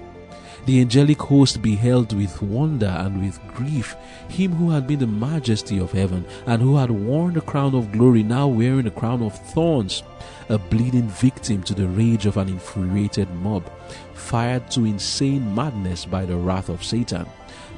The 0.69 0.81
angelic 0.81 1.19
host 1.19 1.63
beheld 1.63 2.13
with 2.13 2.43
wonder 2.43 2.95
and 2.99 3.23
with 3.23 3.39
grief 3.55 3.95
him 4.27 4.51
who 4.51 4.69
had 4.69 4.85
been 4.85 4.99
the 4.99 5.07
majesty 5.07 5.79
of 5.79 5.93
heaven 5.93 6.23
and 6.45 6.61
who 6.61 6.75
had 6.75 6.91
worn 6.91 7.33
the 7.33 7.41
crown 7.41 7.73
of 7.73 7.91
glory, 7.91 8.21
now 8.21 8.45
wearing 8.45 8.85
a 8.85 8.91
crown 8.91 9.23
of 9.23 9.35
thorns, 9.35 10.03
a 10.47 10.59
bleeding 10.59 11.07
victim 11.07 11.63
to 11.63 11.73
the 11.73 11.88
rage 11.88 12.27
of 12.27 12.38
an 12.38 12.49
infuriated 12.49 13.27
mob, 13.41 13.67
fired 14.13 14.69
to 14.69 14.85
insane 14.85 15.55
madness 15.55 16.05
by 16.05 16.23
the 16.23 16.35
wrath 16.38 16.69
of 16.69 16.83
Satan. 16.83 17.25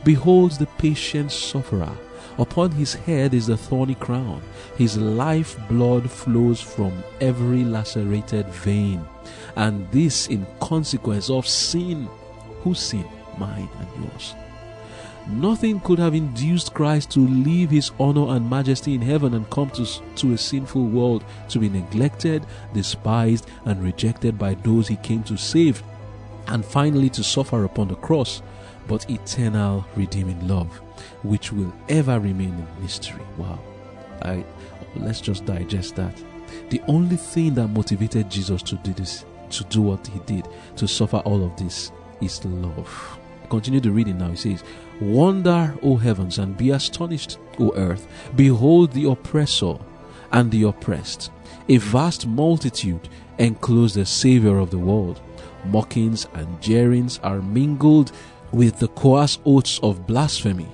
Behold 0.03 0.51
the 0.59 0.67
patient 0.77 1.31
sufferer. 1.31 1.95
Upon 2.37 2.71
his 2.71 2.95
head 2.95 3.33
is 3.33 3.47
the 3.47 3.55
thorny 3.55 3.95
crown. 3.95 4.41
His 4.77 4.97
life 4.97 5.57
blood 5.69 6.11
flows 6.11 6.59
from 6.59 7.05
every 7.21 7.63
lacerated 7.63 8.47
vein. 8.47 9.05
And 9.55 9.89
this 9.91 10.27
in 10.27 10.45
consequence 10.59 11.29
of 11.29 11.47
sin 11.47 12.09
Whose 12.63 12.79
sin? 12.79 13.05
Mine 13.37 13.69
and 13.79 14.03
yours. 14.03 14.35
Nothing 15.27 15.79
could 15.81 15.99
have 15.99 16.15
induced 16.15 16.73
Christ 16.73 17.11
to 17.11 17.19
leave 17.19 17.69
his 17.69 17.91
honor 17.99 18.35
and 18.35 18.49
majesty 18.49 18.95
in 18.95 19.01
heaven 19.01 19.33
and 19.35 19.49
come 19.49 19.69
to, 19.71 19.85
to 20.15 20.33
a 20.33 20.37
sinful 20.37 20.87
world 20.87 21.23
to 21.49 21.59
be 21.59 21.69
neglected, 21.69 22.45
despised, 22.73 23.47
and 23.65 23.83
rejected 23.83 24.37
by 24.39 24.55
those 24.55 24.87
he 24.87 24.95
came 24.97 25.23
to 25.23 25.37
save, 25.37 25.83
and 26.47 26.65
finally 26.65 27.09
to 27.11 27.23
suffer 27.23 27.63
upon 27.65 27.87
the 27.87 27.95
cross, 27.95 28.41
but 28.87 29.09
eternal 29.09 29.85
redeeming 29.95 30.47
love, 30.47 30.67
which 31.23 31.53
will 31.53 31.73
ever 31.87 32.19
remain 32.19 32.53
a 32.53 32.81
mystery. 32.81 33.23
Wow. 33.37 33.59
I 34.23 34.43
let's 34.95 35.21
just 35.21 35.45
digest 35.45 35.95
that. 35.95 36.21
The 36.69 36.81
only 36.87 37.15
thing 37.15 37.53
that 37.55 37.67
motivated 37.69 38.29
Jesus 38.29 38.61
to 38.63 38.75
do 38.77 38.93
this, 38.93 39.23
to 39.51 39.63
do 39.65 39.81
what 39.81 40.05
he 40.07 40.19
did, 40.19 40.47
to 40.77 40.87
suffer 40.87 41.17
all 41.17 41.43
of 41.45 41.55
this, 41.57 41.91
is 42.21 42.43
love. 42.45 43.17
Continue 43.49 43.81
the 43.81 43.91
reading 43.91 44.17
now. 44.17 44.31
It 44.31 44.39
says, 44.39 44.63
Wonder, 45.01 45.75
O 45.83 45.97
heavens, 45.97 46.37
and 46.37 46.55
be 46.55 46.69
astonished, 46.69 47.37
O 47.59 47.73
earth. 47.75 48.07
Behold 48.35 48.93
the 48.93 49.09
oppressor 49.09 49.75
and 50.31 50.49
the 50.51 50.63
oppressed. 50.63 51.31
A 51.67 51.77
vast 51.77 52.27
multitude 52.27 53.09
enclose 53.37 53.93
the 53.93 54.05
Savior 54.05 54.57
of 54.59 54.71
the 54.71 54.77
world. 54.77 55.21
Mockings 55.65 56.27
and 56.33 56.61
jeerings 56.61 57.19
are 57.23 57.41
mingled 57.41 58.11
with 58.51 58.79
the 58.79 58.87
coarse 58.89 59.39
oaths 59.45 59.79
of 59.83 60.07
blasphemy. 60.07 60.69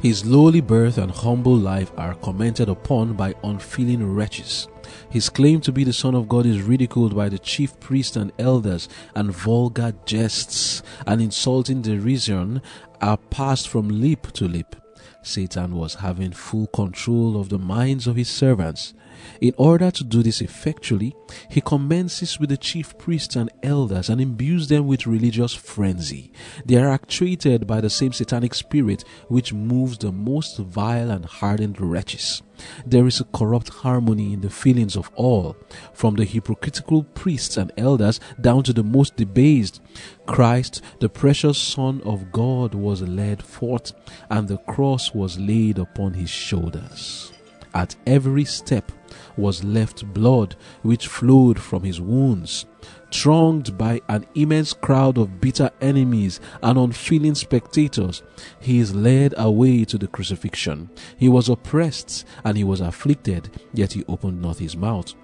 His 0.00 0.24
lowly 0.24 0.60
birth 0.60 0.98
and 0.98 1.10
humble 1.10 1.56
life 1.56 1.92
are 1.96 2.14
commented 2.14 2.68
upon 2.68 3.12
by 3.12 3.34
unfeeling 3.44 4.14
wretches. 4.14 4.66
His 5.12 5.28
claim 5.28 5.60
to 5.60 5.72
be 5.72 5.84
the 5.84 5.92
Son 5.92 6.14
of 6.14 6.26
God 6.26 6.46
is 6.46 6.62
ridiculed 6.62 7.14
by 7.14 7.28
the 7.28 7.38
chief 7.38 7.78
priests 7.80 8.16
and 8.16 8.32
elders, 8.38 8.88
and 9.14 9.30
vulgar 9.30 9.92
jests 10.06 10.82
and 11.06 11.20
insulting 11.20 11.82
derision 11.82 12.62
are 13.02 13.18
passed 13.18 13.68
from 13.68 14.00
lip 14.00 14.28
to 14.32 14.48
lip. 14.48 14.74
Satan 15.22 15.76
was 15.76 15.96
having 15.96 16.32
full 16.32 16.66
control 16.68 17.38
of 17.38 17.50
the 17.50 17.58
minds 17.58 18.06
of 18.06 18.16
his 18.16 18.30
servants. 18.30 18.94
In 19.40 19.54
order 19.56 19.90
to 19.90 20.04
do 20.04 20.22
this 20.22 20.40
effectually, 20.40 21.14
he 21.48 21.60
commences 21.60 22.38
with 22.38 22.50
the 22.50 22.56
chief 22.56 22.96
priests 22.98 23.36
and 23.36 23.50
elders 23.62 24.08
and 24.08 24.20
imbues 24.20 24.68
them 24.68 24.86
with 24.86 25.06
religious 25.06 25.54
frenzy. 25.54 26.32
They 26.64 26.76
are 26.76 26.88
actuated 26.88 27.66
by 27.66 27.80
the 27.80 27.90
same 27.90 28.12
satanic 28.12 28.54
spirit 28.54 29.04
which 29.28 29.52
moves 29.52 29.98
the 29.98 30.12
most 30.12 30.58
vile 30.58 31.10
and 31.10 31.24
hardened 31.24 31.80
wretches. 31.80 32.42
There 32.86 33.06
is 33.06 33.20
a 33.20 33.24
corrupt 33.24 33.68
harmony 33.68 34.32
in 34.32 34.40
the 34.40 34.50
feelings 34.50 34.96
of 34.96 35.10
all, 35.14 35.56
from 35.92 36.14
the 36.14 36.24
hypocritical 36.24 37.02
priests 37.02 37.56
and 37.56 37.72
elders 37.76 38.20
down 38.40 38.62
to 38.64 38.72
the 38.72 38.84
most 38.84 39.16
debased. 39.16 39.80
Christ, 40.26 40.80
the 41.00 41.08
precious 41.08 41.58
Son 41.58 42.00
of 42.04 42.30
God, 42.30 42.74
was 42.74 43.02
led 43.02 43.42
forth, 43.42 43.92
and 44.30 44.46
the 44.46 44.58
cross 44.58 45.12
was 45.14 45.38
laid 45.38 45.78
upon 45.78 46.14
his 46.14 46.30
shoulders. 46.30 47.32
At 47.74 47.96
every 48.06 48.44
step, 48.44 48.92
was 49.36 49.64
left 49.64 50.12
blood 50.12 50.56
which 50.82 51.06
flowed 51.06 51.58
from 51.58 51.82
his 51.82 52.00
wounds. 52.00 52.66
Thronged 53.10 53.76
by 53.76 54.00
an 54.08 54.26
immense 54.34 54.72
crowd 54.72 55.18
of 55.18 55.40
bitter 55.40 55.70
enemies 55.80 56.40
and 56.62 56.78
unfeeling 56.78 57.34
spectators, 57.34 58.22
he 58.60 58.78
is 58.78 58.94
led 58.94 59.34
away 59.36 59.84
to 59.84 59.98
the 59.98 60.06
crucifixion. 60.06 60.90
He 61.16 61.28
was 61.28 61.48
oppressed 61.48 62.26
and 62.44 62.56
he 62.56 62.64
was 62.64 62.80
afflicted, 62.80 63.50
yet 63.74 63.92
he 63.92 64.04
opened 64.08 64.40
not 64.40 64.58
his 64.58 64.76
mouth. 64.76 65.14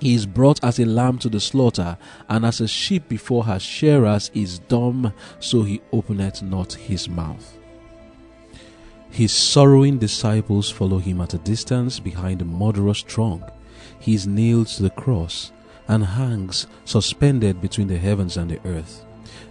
He 0.00 0.14
is 0.14 0.26
brought 0.26 0.62
as 0.64 0.78
a 0.78 0.84
lamb 0.84 1.18
to 1.18 1.28
the 1.28 1.40
slaughter, 1.40 1.96
and 2.28 2.44
as 2.44 2.60
a 2.60 2.66
sheep 2.66 3.08
before 3.08 3.44
her 3.44 3.60
shearers 3.60 4.30
is 4.34 4.58
dumb, 4.58 5.12
so 5.38 5.62
he 5.62 5.80
openeth 5.92 6.42
not 6.42 6.72
his 6.72 7.08
mouth. 7.08 7.58
His 9.12 9.30
sorrowing 9.30 9.98
disciples 9.98 10.70
follow 10.70 10.96
him 10.96 11.20
at 11.20 11.34
a 11.34 11.38
distance 11.38 12.00
behind 12.00 12.40
a 12.40 12.46
murderous 12.46 13.02
throng. 13.02 13.44
He 14.00 14.14
is 14.14 14.26
nailed 14.26 14.68
to 14.68 14.82
the 14.82 14.88
cross 14.88 15.52
and 15.86 16.02
hangs 16.02 16.66
suspended 16.86 17.60
between 17.60 17.88
the 17.88 17.98
heavens 17.98 18.38
and 18.38 18.50
the 18.50 18.58
earth. 18.66 19.04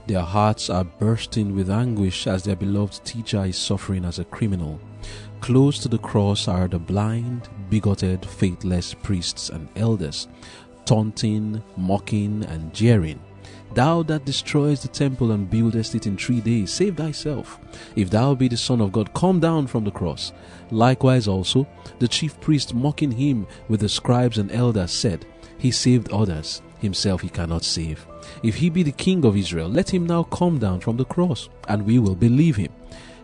Their 0.07 0.21
hearts 0.21 0.71
are 0.71 0.83
bursting 0.83 1.55
with 1.55 1.69
anguish 1.69 2.25
as 2.25 2.43
their 2.43 2.55
beloved 2.55 3.05
teacher 3.05 3.45
is 3.45 3.55
suffering 3.55 4.03
as 4.03 4.17
a 4.17 4.23
criminal. 4.23 4.79
Close 5.41 5.77
to 5.79 5.87
the 5.87 5.99
cross 5.99 6.47
are 6.47 6.67
the 6.67 6.79
blind, 6.79 7.47
bigoted, 7.69 8.25
faithless 8.25 8.95
priests 8.95 9.49
and 9.49 9.67
elders, 9.75 10.27
taunting, 10.85 11.61
mocking, 11.77 12.43
and 12.45 12.73
jeering. 12.73 13.19
Thou 13.73 14.03
that 14.03 14.25
destroyest 14.25 14.81
the 14.81 14.89
temple 14.89 15.31
and 15.31 15.49
buildest 15.49 15.95
it 15.95 16.05
in 16.05 16.17
three 16.17 16.41
days, 16.41 16.73
save 16.73 16.97
thyself. 16.97 17.57
If 17.95 18.09
thou 18.09 18.35
be 18.35 18.49
the 18.49 18.57
Son 18.57 18.81
of 18.81 18.91
God, 18.91 19.13
come 19.13 19.39
down 19.39 19.67
from 19.67 19.85
the 19.85 19.91
cross. 19.91 20.33
Likewise 20.71 21.27
also, 21.27 21.65
the 21.99 22.07
chief 22.07 22.39
priest 22.41 22.73
mocking 22.73 23.11
him 23.11 23.47
with 23.69 23.79
the 23.79 23.87
scribes 23.87 24.37
and 24.37 24.51
elders 24.51 24.91
said, 24.91 25.25
He 25.57 25.71
saved 25.71 26.11
others, 26.11 26.61
himself 26.79 27.21
he 27.21 27.29
cannot 27.29 27.63
save. 27.63 28.05
If 28.43 28.55
he 28.55 28.69
be 28.69 28.83
the 28.83 28.91
king 28.91 29.23
of 29.23 29.37
Israel, 29.37 29.69
let 29.69 29.89
him 29.89 30.05
now 30.05 30.23
come 30.23 30.59
down 30.59 30.81
from 30.81 30.97
the 30.97 31.05
cross, 31.05 31.47
and 31.69 31.85
we 31.85 31.97
will 31.97 32.15
believe 32.15 32.57
him. 32.57 32.73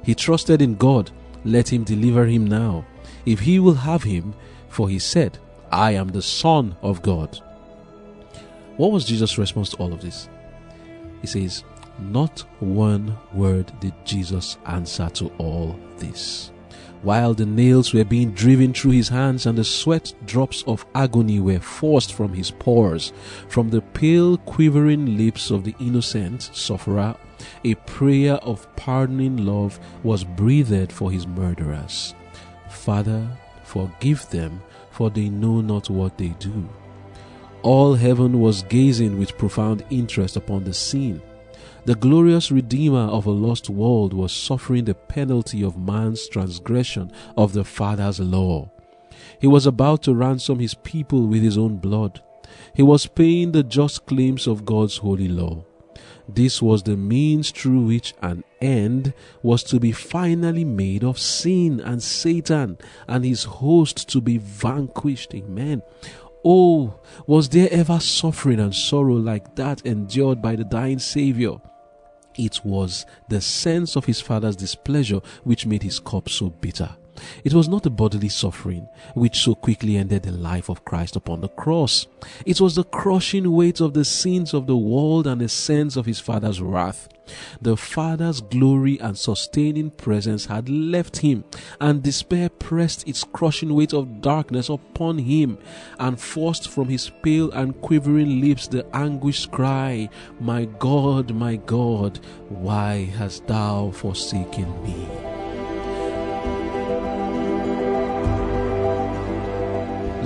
He 0.03 0.15
trusted 0.15 0.61
in 0.61 0.75
God, 0.75 1.11
let 1.43 1.71
him 1.71 1.83
deliver 1.83 2.25
him 2.25 2.45
now. 2.45 2.85
If 3.25 3.41
he 3.41 3.59
will 3.59 3.73
have 3.73 4.03
him, 4.03 4.33
for 4.69 4.87
he 4.87 4.99
said, 4.99 5.37
I 5.71 5.91
am 5.91 6.07
the 6.07 6.21
Son 6.21 6.77
of 6.81 7.01
God. 7.01 7.41
What 8.77 8.91
was 8.91 9.05
Jesus' 9.05 9.37
response 9.37 9.71
to 9.71 9.77
all 9.77 9.91
of 9.91 10.01
this? 10.01 10.29
He 11.21 11.27
says, 11.27 11.63
Not 11.99 12.41
one 12.59 13.17
word 13.33 13.71
did 13.79 13.93
Jesus 14.05 14.57
answer 14.65 15.09
to 15.09 15.27
all 15.37 15.79
this. 15.97 16.51
While 17.03 17.35
the 17.35 17.45
nails 17.45 17.93
were 17.93 18.03
being 18.03 18.31
driven 18.31 18.73
through 18.73 18.91
his 18.91 19.09
hands 19.09 19.45
and 19.45 19.57
the 19.57 19.63
sweat 19.63 20.13
drops 20.25 20.63
of 20.63 20.85
agony 20.95 21.39
were 21.39 21.59
forced 21.59 22.13
from 22.13 22.33
his 22.33 22.49
pores, 22.49 23.13
from 23.47 23.69
the 23.69 23.81
pale, 23.81 24.37
quivering 24.37 25.15
lips 25.17 25.51
of 25.51 25.63
the 25.63 25.75
innocent 25.79 26.49
sufferer, 26.53 27.15
a 27.63 27.75
prayer 27.75 28.35
of 28.35 28.67
pardoning 28.75 29.37
love 29.37 29.79
was 30.03 30.23
breathed 30.23 30.91
for 30.91 31.11
his 31.11 31.27
murderers. 31.27 32.15
Father, 32.69 33.27
forgive 33.63 34.27
them, 34.31 34.61
for 34.89 35.11
they 35.11 35.29
know 35.29 35.61
not 35.61 35.89
what 35.89 36.17
they 36.17 36.29
do. 36.39 36.67
All 37.63 37.95
heaven 37.95 38.39
was 38.39 38.63
gazing 38.63 39.17
with 39.17 39.37
profound 39.37 39.83
interest 39.89 40.37
upon 40.37 40.63
the 40.63 40.73
scene. 40.73 41.21
The 41.85 41.95
glorious 41.95 42.51
Redeemer 42.51 43.07
of 43.07 43.25
a 43.25 43.31
lost 43.31 43.69
world 43.69 44.13
was 44.13 44.31
suffering 44.31 44.85
the 44.85 44.93
penalty 44.93 45.63
of 45.63 45.77
man's 45.77 46.27
transgression 46.27 47.11
of 47.35 47.53
the 47.53 47.63
Father's 47.63 48.19
law. 48.19 48.69
He 49.39 49.47
was 49.47 49.65
about 49.65 50.03
to 50.03 50.13
ransom 50.13 50.59
his 50.59 50.75
people 50.75 51.27
with 51.27 51.41
his 51.41 51.57
own 51.57 51.77
blood. 51.77 52.21
He 52.73 52.83
was 52.83 53.07
paying 53.07 53.51
the 53.51 53.63
just 53.63 54.05
claims 54.05 54.47
of 54.47 54.65
God's 54.65 54.97
holy 54.97 55.27
law. 55.27 55.63
This 56.29 56.61
was 56.61 56.83
the 56.83 56.97
means 56.97 57.51
through 57.51 57.85
which 57.85 58.13
an 58.21 58.43
end 58.61 59.13
was 59.41 59.63
to 59.63 59.79
be 59.79 59.93
finally 59.93 60.65
made 60.65 61.03
of 61.03 61.17
sin 61.17 61.79
and 61.79 62.03
Satan 62.03 62.77
and 63.07 63.23
his 63.23 63.45
host 63.45 64.09
to 64.09 64.19
be 64.19 64.37
vanquished. 64.37 65.33
Amen. 65.33 65.81
Oh, 66.45 66.99
was 67.25 67.49
there 67.49 67.67
ever 67.71 67.99
suffering 67.99 68.59
and 68.59 68.73
sorrow 68.73 69.15
like 69.15 69.55
that 69.55 69.85
endured 69.85 70.41
by 70.41 70.55
the 70.55 70.63
dying 70.63 70.99
Savior? 70.99 71.57
It 72.35 72.63
was 72.63 73.05
the 73.29 73.41
sense 73.41 73.95
of 73.95 74.05
his 74.05 74.21
Father's 74.21 74.55
displeasure 74.55 75.21
which 75.43 75.65
made 75.65 75.83
his 75.83 75.99
cup 75.99 76.29
so 76.29 76.49
bitter. 76.49 76.95
It 77.43 77.53
was 77.53 77.67
not 77.67 77.83
the 77.83 77.89
bodily 77.89 78.29
suffering 78.29 78.87
which 79.13 79.41
so 79.43 79.55
quickly 79.55 79.97
ended 79.97 80.23
the 80.23 80.31
life 80.31 80.69
of 80.69 80.85
Christ 80.85 81.15
upon 81.15 81.41
the 81.41 81.49
cross. 81.49 82.07
It 82.45 82.61
was 82.61 82.75
the 82.75 82.83
crushing 82.83 83.51
weight 83.51 83.81
of 83.81 83.93
the 83.93 84.05
sins 84.05 84.53
of 84.53 84.67
the 84.67 84.77
world 84.77 85.27
and 85.27 85.41
the 85.41 85.49
sense 85.49 85.95
of 85.95 86.05
his 86.05 86.19
Father's 86.19 86.61
wrath. 86.61 87.07
The 87.61 87.75
Father's 87.75 88.41
glory 88.41 88.99
and 88.99 89.17
sustaining 89.17 89.91
presence 89.91 90.45
had 90.45 90.69
left 90.69 91.17
him, 91.17 91.43
and 91.79 92.01
despair 92.01 92.49
pressed 92.49 93.07
its 93.07 93.23
crushing 93.23 93.73
weight 93.73 93.93
of 93.93 94.21
darkness 94.21 94.69
upon 94.69 95.17
him, 95.17 95.57
and 95.99 96.19
forced 96.19 96.69
from 96.69 96.87
his 96.87 97.11
pale 97.21 97.51
and 97.51 97.79
quivering 97.81 98.41
lips 98.41 98.67
the 98.67 98.85
anguished 98.95 99.51
cry, 99.51 100.09
My 100.39 100.65
God, 100.65 101.33
my 101.33 101.57
God, 101.57 102.19
why 102.49 103.09
hast 103.17 103.47
thou 103.47 103.91
forsaken 103.91 104.83
me? 104.83 105.36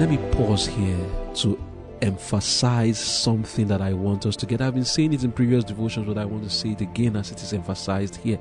Let 0.02 0.10
me 0.10 0.18
pause 0.32 0.66
here 0.66 1.06
to 1.36 1.64
emphasize 2.02 2.98
something 2.98 3.68
that 3.68 3.82
I 3.84 3.94
want 3.94 4.26
us 4.26 4.36
to 4.38 4.48
get. 4.48 4.60
I've 4.60 4.74
been 4.74 4.84
saying 4.84 5.14
it 5.14 5.24
in 5.24 5.32
previous 5.32 5.64
devotions, 5.64 6.08
but 6.08 6.18
I 6.18 6.26
want 6.26 6.44
to 6.44 6.50
say 6.50 6.70
it 6.70 6.82
again 6.82 7.16
as 7.16 7.30
it 7.30 7.40
is 7.44 7.54
emphasized 7.54 8.16
here. 8.16 8.40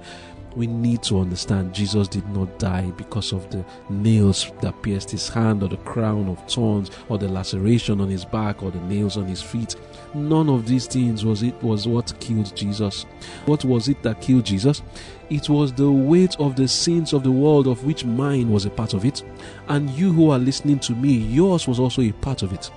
We 0.57 0.67
need 0.67 1.03
to 1.03 1.21
understand 1.21 1.75
Jesus 1.75 2.09
did 2.09 2.27
not 2.31 2.59
die 2.59 2.91
because 2.97 3.35
of 3.35 3.51
the 3.51 3.63
nails 3.91 4.51
that 4.63 4.81
pierced 4.81 5.11
his 5.11 5.29
hand, 5.29 5.63
or 5.63 5.69
the 5.69 5.77
crown 5.77 6.31
of 6.31 6.43
thorns, 6.51 6.91
or 7.11 7.19
the 7.19 7.29
laceration 7.29 8.01
on 8.01 8.09
his 8.09 8.25
back, 8.25 8.63
or 8.63 8.71
the 8.71 8.81
nails 8.81 9.19
on 9.19 9.27
his 9.27 9.43
feet. 9.43 9.77
None 10.15 10.49
of 10.49 10.67
these 10.67 10.87
things 10.87 11.25
was 11.25 11.43
it 11.43 11.55
was 11.63 11.87
what 11.87 12.19
killed 12.21 12.55
Jesus. 12.57 13.05
What 13.47 13.65
was 13.65 13.89
it 13.89 14.03
that 14.03 14.21
killed 14.21 14.45
Jesus? 14.45 14.83
It 15.29 15.49
was 15.49 15.73
the 15.73 15.91
weight 15.91 16.35
of 16.41 16.57
the 16.57 16.67
sins 16.67 17.13
of 17.13 17.23
the 17.23 17.31
world, 17.31 17.67
of 17.67 17.85
which 17.85 18.05
mine 18.05 18.51
was 18.51 18.67
a 18.67 18.71
part 18.71 18.95
of 18.95 19.05
it, 19.05 19.23
and 19.69 19.89
you 19.91 20.13
who 20.13 20.31
are 20.31 20.39
listening 20.39 20.81
to 20.81 20.95
me, 20.95 21.13
yours 21.13 21.69
was 21.69 21.79
also 21.79 22.03
a 22.03 22.13
part 22.13 22.43
of 22.43 22.53
it 22.53 22.71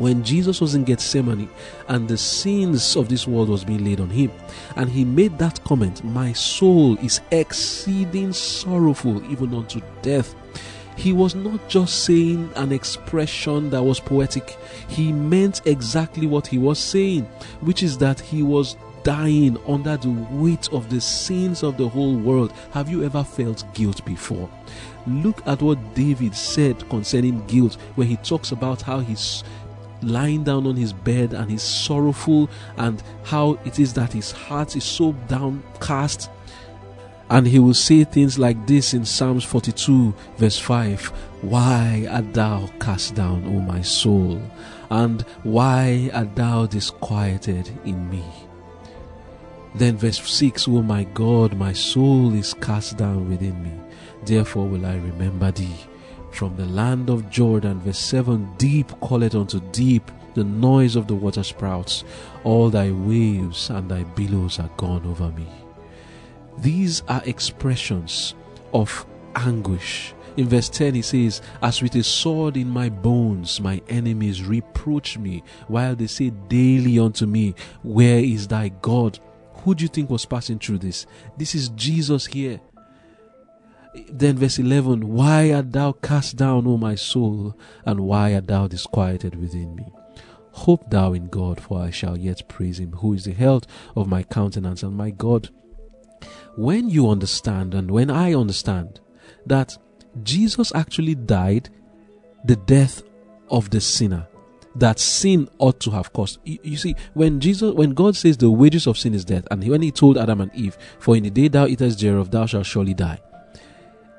when 0.00 0.24
Jesus 0.24 0.62
was 0.62 0.74
in 0.74 0.84
Gethsemane 0.84 1.48
and 1.88 2.08
the 2.08 2.16
sins 2.16 2.96
of 2.96 3.10
this 3.10 3.28
world 3.28 3.50
was 3.50 3.64
being 3.64 3.84
laid 3.84 4.00
on 4.00 4.08
him, 4.08 4.32
and 4.76 4.88
he 4.88 5.04
made 5.04 5.38
that 5.38 5.62
comment, 5.64 6.02
My 6.02 6.32
soul 6.32 6.96
is 6.98 7.20
exceeding 7.30 8.32
sorrowful, 8.32 9.22
even 9.30 9.54
unto 9.54 9.82
death. 10.00 10.34
He 11.00 11.14
was 11.14 11.34
not 11.34 11.66
just 11.66 12.04
saying 12.04 12.50
an 12.56 12.72
expression 12.72 13.70
that 13.70 13.82
was 13.82 13.98
poetic, 13.98 14.58
he 14.86 15.14
meant 15.14 15.62
exactly 15.64 16.26
what 16.26 16.46
he 16.46 16.58
was 16.58 16.78
saying, 16.78 17.24
which 17.62 17.82
is 17.82 17.96
that 17.98 18.20
he 18.20 18.42
was 18.42 18.76
dying 19.02 19.56
under 19.66 19.96
the 19.96 20.10
weight 20.30 20.70
of 20.74 20.90
the 20.90 21.00
sins 21.00 21.62
of 21.62 21.78
the 21.78 21.88
whole 21.88 22.14
world. 22.18 22.52
Have 22.72 22.90
you 22.90 23.02
ever 23.02 23.24
felt 23.24 23.64
guilt 23.72 24.04
before? 24.04 24.46
Look 25.06 25.40
at 25.46 25.62
what 25.62 25.94
David 25.94 26.34
said 26.34 26.86
concerning 26.90 27.46
guilt 27.46 27.78
when 27.94 28.06
he 28.06 28.16
talks 28.16 28.52
about 28.52 28.82
how 28.82 28.98
he's 28.98 29.42
lying 30.02 30.44
down 30.44 30.66
on 30.66 30.76
his 30.76 30.92
bed 30.92 31.32
and 31.32 31.50
he's 31.50 31.62
sorrowful 31.62 32.50
and 32.76 33.02
how 33.24 33.58
it 33.64 33.78
is 33.78 33.94
that 33.94 34.12
his 34.12 34.32
heart 34.32 34.76
is 34.76 34.84
so 34.84 35.12
downcast. 35.28 36.28
And 37.30 37.46
he 37.46 37.60
will 37.60 37.74
say 37.74 38.02
things 38.02 38.40
like 38.40 38.66
this 38.66 38.92
in 38.92 39.04
Psalms 39.04 39.44
42, 39.44 40.12
verse 40.36 40.58
5 40.58 41.06
Why 41.42 42.08
art 42.10 42.34
thou 42.34 42.68
cast 42.80 43.14
down, 43.14 43.44
O 43.46 43.60
my 43.60 43.82
soul? 43.82 44.42
And 44.90 45.22
why 45.44 46.10
art 46.12 46.34
thou 46.34 46.66
disquieted 46.66 47.70
in 47.84 48.10
me? 48.10 48.24
Then, 49.76 49.96
verse 49.96 50.20
6 50.28 50.66
O 50.66 50.82
my 50.82 51.04
God, 51.14 51.56
my 51.56 51.72
soul 51.72 52.34
is 52.34 52.52
cast 52.54 52.96
down 52.96 53.30
within 53.30 53.62
me. 53.62 53.72
Therefore 54.24 54.66
will 54.66 54.84
I 54.84 54.96
remember 54.96 55.52
thee 55.52 55.86
from 56.32 56.56
the 56.56 56.66
land 56.66 57.08
of 57.08 57.30
Jordan. 57.30 57.80
Verse 57.80 58.00
7 58.00 58.54
Deep 58.58 58.90
calleth 59.00 59.36
unto 59.36 59.60
deep, 59.70 60.10
the 60.34 60.42
noise 60.42 60.96
of 60.96 61.06
the 61.06 61.14
water 61.14 61.44
sprouts. 61.44 62.02
All 62.42 62.70
thy 62.70 62.90
waves 62.90 63.70
and 63.70 63.88
thy 63.88 64.02
billows 64.02 64.58
are 64.58 64.70
gone 64.76 65.06
over 65.06 65.30
me. 65.30 65.46
These 66.58 67.02
are 67.08 67.22
expressions 67.24 68.34
of 68.72 69.06
anguish. 69.34 70.14
In 70.36 70.48
verse 70.48 70.68
10, 70.68 70.94
he 70.94 71.02
says, 71.02 71.42
As 71.60 71.82
with 71.82 71.94
a 71.96 72.02
sword 72.02 72.56
in 72.56 72.68
my 72.68 72.88
bones, 72.88 73.60
my 73.60 73.82
enemies 73.88 74.44
reproach 74.44 75.18
me, 75.18 75.42
while 75.66 75.96
they 75.96 76.06
say 76.06 76.30
daily 76.30 76.98
unto 76.98 77.26
me, 77.26 77.54
Where 77.82 78.18
is 78.18 78.48
thy 78.48 78.68
God? 78.68 79.18
Who 79.64 79.74
do 79.74 79.82
you 79.82 79.88
think 79.88 80.08
was 80.08 80.24
passing 80.24 80.58
through 80.58 80.78
this? 80.78 81.06
This 81.36 81.54
is 81.54 81.68
Jesus 81.70 82.26
here. 82.26 82.60
Then, 84.08 84.36
verse 84.36 84.58
11 84.58 85.08
Why 85.08 85.52
art 85.52 85.72
thou 85.72 85.92
cast 85.92 86.36
down, 86.36 86.66
O 86.66 86.76
my 86.76 86.94
soul, 86.94 87.56
and 87.84 88.00
why 88.00 88.34
art 88.34 88.46
thou 88.46 88.68
disquieted 88.68 89.34
within 89.34 89.74
me? 89.74 89.92
Hope 90.52 90.90
thou 90.90 91.12
in 91.12 91.26
God, 91.26 91.60
for 91.60 91.80
I 91.80 91.90
shall 91.90 92.16
yet 92.16 92.48
praise 92.48 92.78
him, 92.78 92.92
who 92.92 93.14
is 93.14 93.24
the 93.24 93.32
health 93.32 93.66
of 93.96 94.08
my 94.08 94.22
countenance 94.22 94.82
and 94.82 94.96
my 94.96 95.10
God. 95.10 95.50
When 96.56 96.88
you 96.88 97.08
understand, 97.08 97.74
and 97.74 97.90
when 97.90 98.10
I 98.10 98.34
understand, 98.34 99.00
that 99.46 99.76
Jesus 100.22 100.72
actually 100.74 101.14
died 101.14 101.70
the 102.44 102.56
death 102.56 103.02
of 103.50 103.70
the 103.70 103.80
sinner 103.80 104.26
that 104.76 104.98
sin 104.98 105.48
ought 105.58 105.80
to 105.80 105.90
have 105.90 106.12
caused. 106.12 106.38
You, 106.44 106.58
you, 106.62 106.76
see, 106.76 106.94
when 107.14 107.40
Jesus, 107.40 107.74
when 107.74 107.90
God 107.90 108.16
says 108.16 108.36
the 108.36 108.50
wages 108.50 108.86
of 108.86 108.98
sin 108.98 109.14
is 109.14 109.24
death, 109.24 109.46
and 109.50 109.66
when 109.66 109.82
He 109.82 109.90
told 109.90 110.16
Adam 110.18 110.40
and 110.40 110.54
Eve, 110.54 110.78
"For 110.98 111.16
in 111.16 111.24
the 111.24 111.30
day 111.30 111.48
thou 111.48 111.66
eatest 111.66 112.00
thereof, 112.00 112.30
thou 112.30 112.46
shalt 112.46 112.66
surely 112.66 112.94
die," 112.94 113.20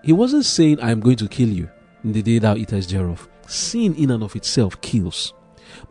He 0.04 0.14
wasn't 0.14 0.46
saying, 0.46 0.80
I 0.80 0.92
am 0.92 1.00
going 1.00 1.18
to 1.18 1.28
kill 1.28 1.50
you 1.50 1.70
in 2.04 2.14
the 2.14 2.22
day 2.22 2.40
thou 2.40 2.56
eatest 2.56 2.90
thereof. 2.90 3.28
Sin 3.48 3.94
in 3.96 4.12
and 4.12 4.24
of 4.24 4.36
itself 4.36 4.80
kills. 4.82 5.34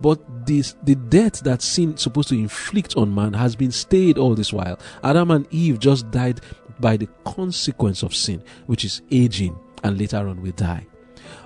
But 0.00 0.46
this, 0.46 0.74
the 0.82 0.94
death 0.94 1.40
that 1.40 1.62
sin 1.62 1.96
supposed 1.96 2.28
to 2.30 2.34
inflict 2.34 2.96
on 2.96 3.14
man 3.14 3.34
has 3.34 3.54
been 3.54 3.72
stayed 3.72 4.18
all 4.18 4.34
this 4.34 4.52
while. 4.52 4.78
Adam 5.04 5.30
and 5.30 5.46
Eve 5.52 5.78
just 5.78 6.10
died 6.10 6.40
by 6.78 6.96
the 6.96 7.08
consequence 7.24 8.02
of 8.02 8.14
sin, 8.14 8.42
which 8.66 8.84
is 8.84 9.02
aging, 9.10 9.58
and 9.84 9.98
later 9.98 10.16
on 10.16 10.40
will 10.42 10.52
die. 10.52 10.86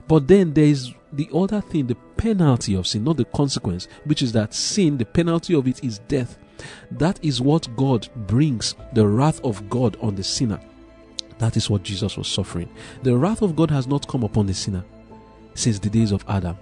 But 0.07 0.29
then 0.29 0.53
there 0.53 0.65
is 0.65 0.93
the 1.13 1.29
other 1.35 1.61
thing, 1.61 1.87
the 1.87 1.97
penalty 2.17 2.75
of 2.75 2.87
sin, 2.87 3.05
not 3.05 3.17
the 3.17 3.25
consequence, 3.25 3.89
which 4.05 4.23
is 4.23 4.33
that 4.33 4.55
sin, 4.55 4.99
the 4.99 5.05
penalty 5.05 5.55
of 5.55 5.67
it 5.67 5.83
is 5.83 5.99
death. 6.01 6.39
That 6.93 7.19
is 7.25 7.41
what 7.41 7.75
God 7.77 8.09
brings, 8.27 8.75
the 8.93 9.07
wrath 9.07 9.41
of 9.45 9.69
God 9.69 9.97
on 10.01 10.15
the 10.15 10.25
sinner. 10.25 10.61
That 11.39 11.57
is 11.57 11.69
what 11.69 11.83
Jesus 11.83 12.17
was 12.17 12.29
suffering. 12.29 12.69
The 13.03 13.17
wrath 13.17 13.43
of 13.43 13.57
God 13.57 13.71
has 13.71 13.87
not 13.87 14.07
come 14.07 14.23
upon 14.23 14.47
the 14.47 14.55
sinner 14.55 14.85
since 15.55 15.79
the 15.79 15.91
days 15.91 16.13
of 16.13 16.25
Adam. 16.29 16.57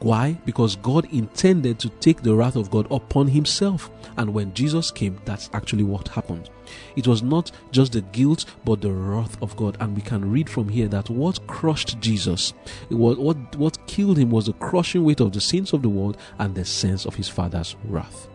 Why? 0.00 0.38
Because 0.44 0.76
God 0.76 1.12
intended 1.12 1.78
to 1.80 1.88
take 1.88 2.22
the 2.22 2.34
wrath 2.34 2.54
of 2.54 2.70
God 2.70 2.86
upon 2.90 3.26
himself. 3.26 3.90
And 4.16 4.32
when 4.32 4.54
Jesus 4.54 4.90
came, 4.90 5.18
that's 5.24 5.50
actually 5.52 5.82
what 5.82 6.08
happened. 6.08 6.50
It 6.96 7.06
was 7.06 7.22
not 7.22 7.50
just 7.72 7.92
the 7.92 8.02
guilt, 8.02 8.44
but 8.64 8.80
the 8.80 8.92
wrath 8.92 9.40
of 9.42 9.56
God. 9.56 9.76
And 9.80 9.96
we 9.96 10.02
can 10.02 10.30
read 10.30 10.48
from 10.48 10.68
here 10.68 10.86
that 10.88 11.10
what 11.10 11.44
crushed 11.48 11.98
Jesus, 12.00 12.52
was, 12.90 13.16
what, 13.16 13.56
what 13.56 13.86
killed 13.86 14.18
him 14.18 14.30
was 14.30 14.46
the 14.46 14.52
crushing 14.54 15.04
weight 15.04 15.20
of 15.20 15.32
the 15.32 15.40
sins 15.40 15.72
of 15.72 15.82
the 15.82 15.88
world 15.88 16.16
and 16.38 16.54
the 16.54 16.64
sense 16.64 17.04
of 17.04 17.16
his 17.16 17.28
Father's 17.28 17.74
wrath. 17.84 18.28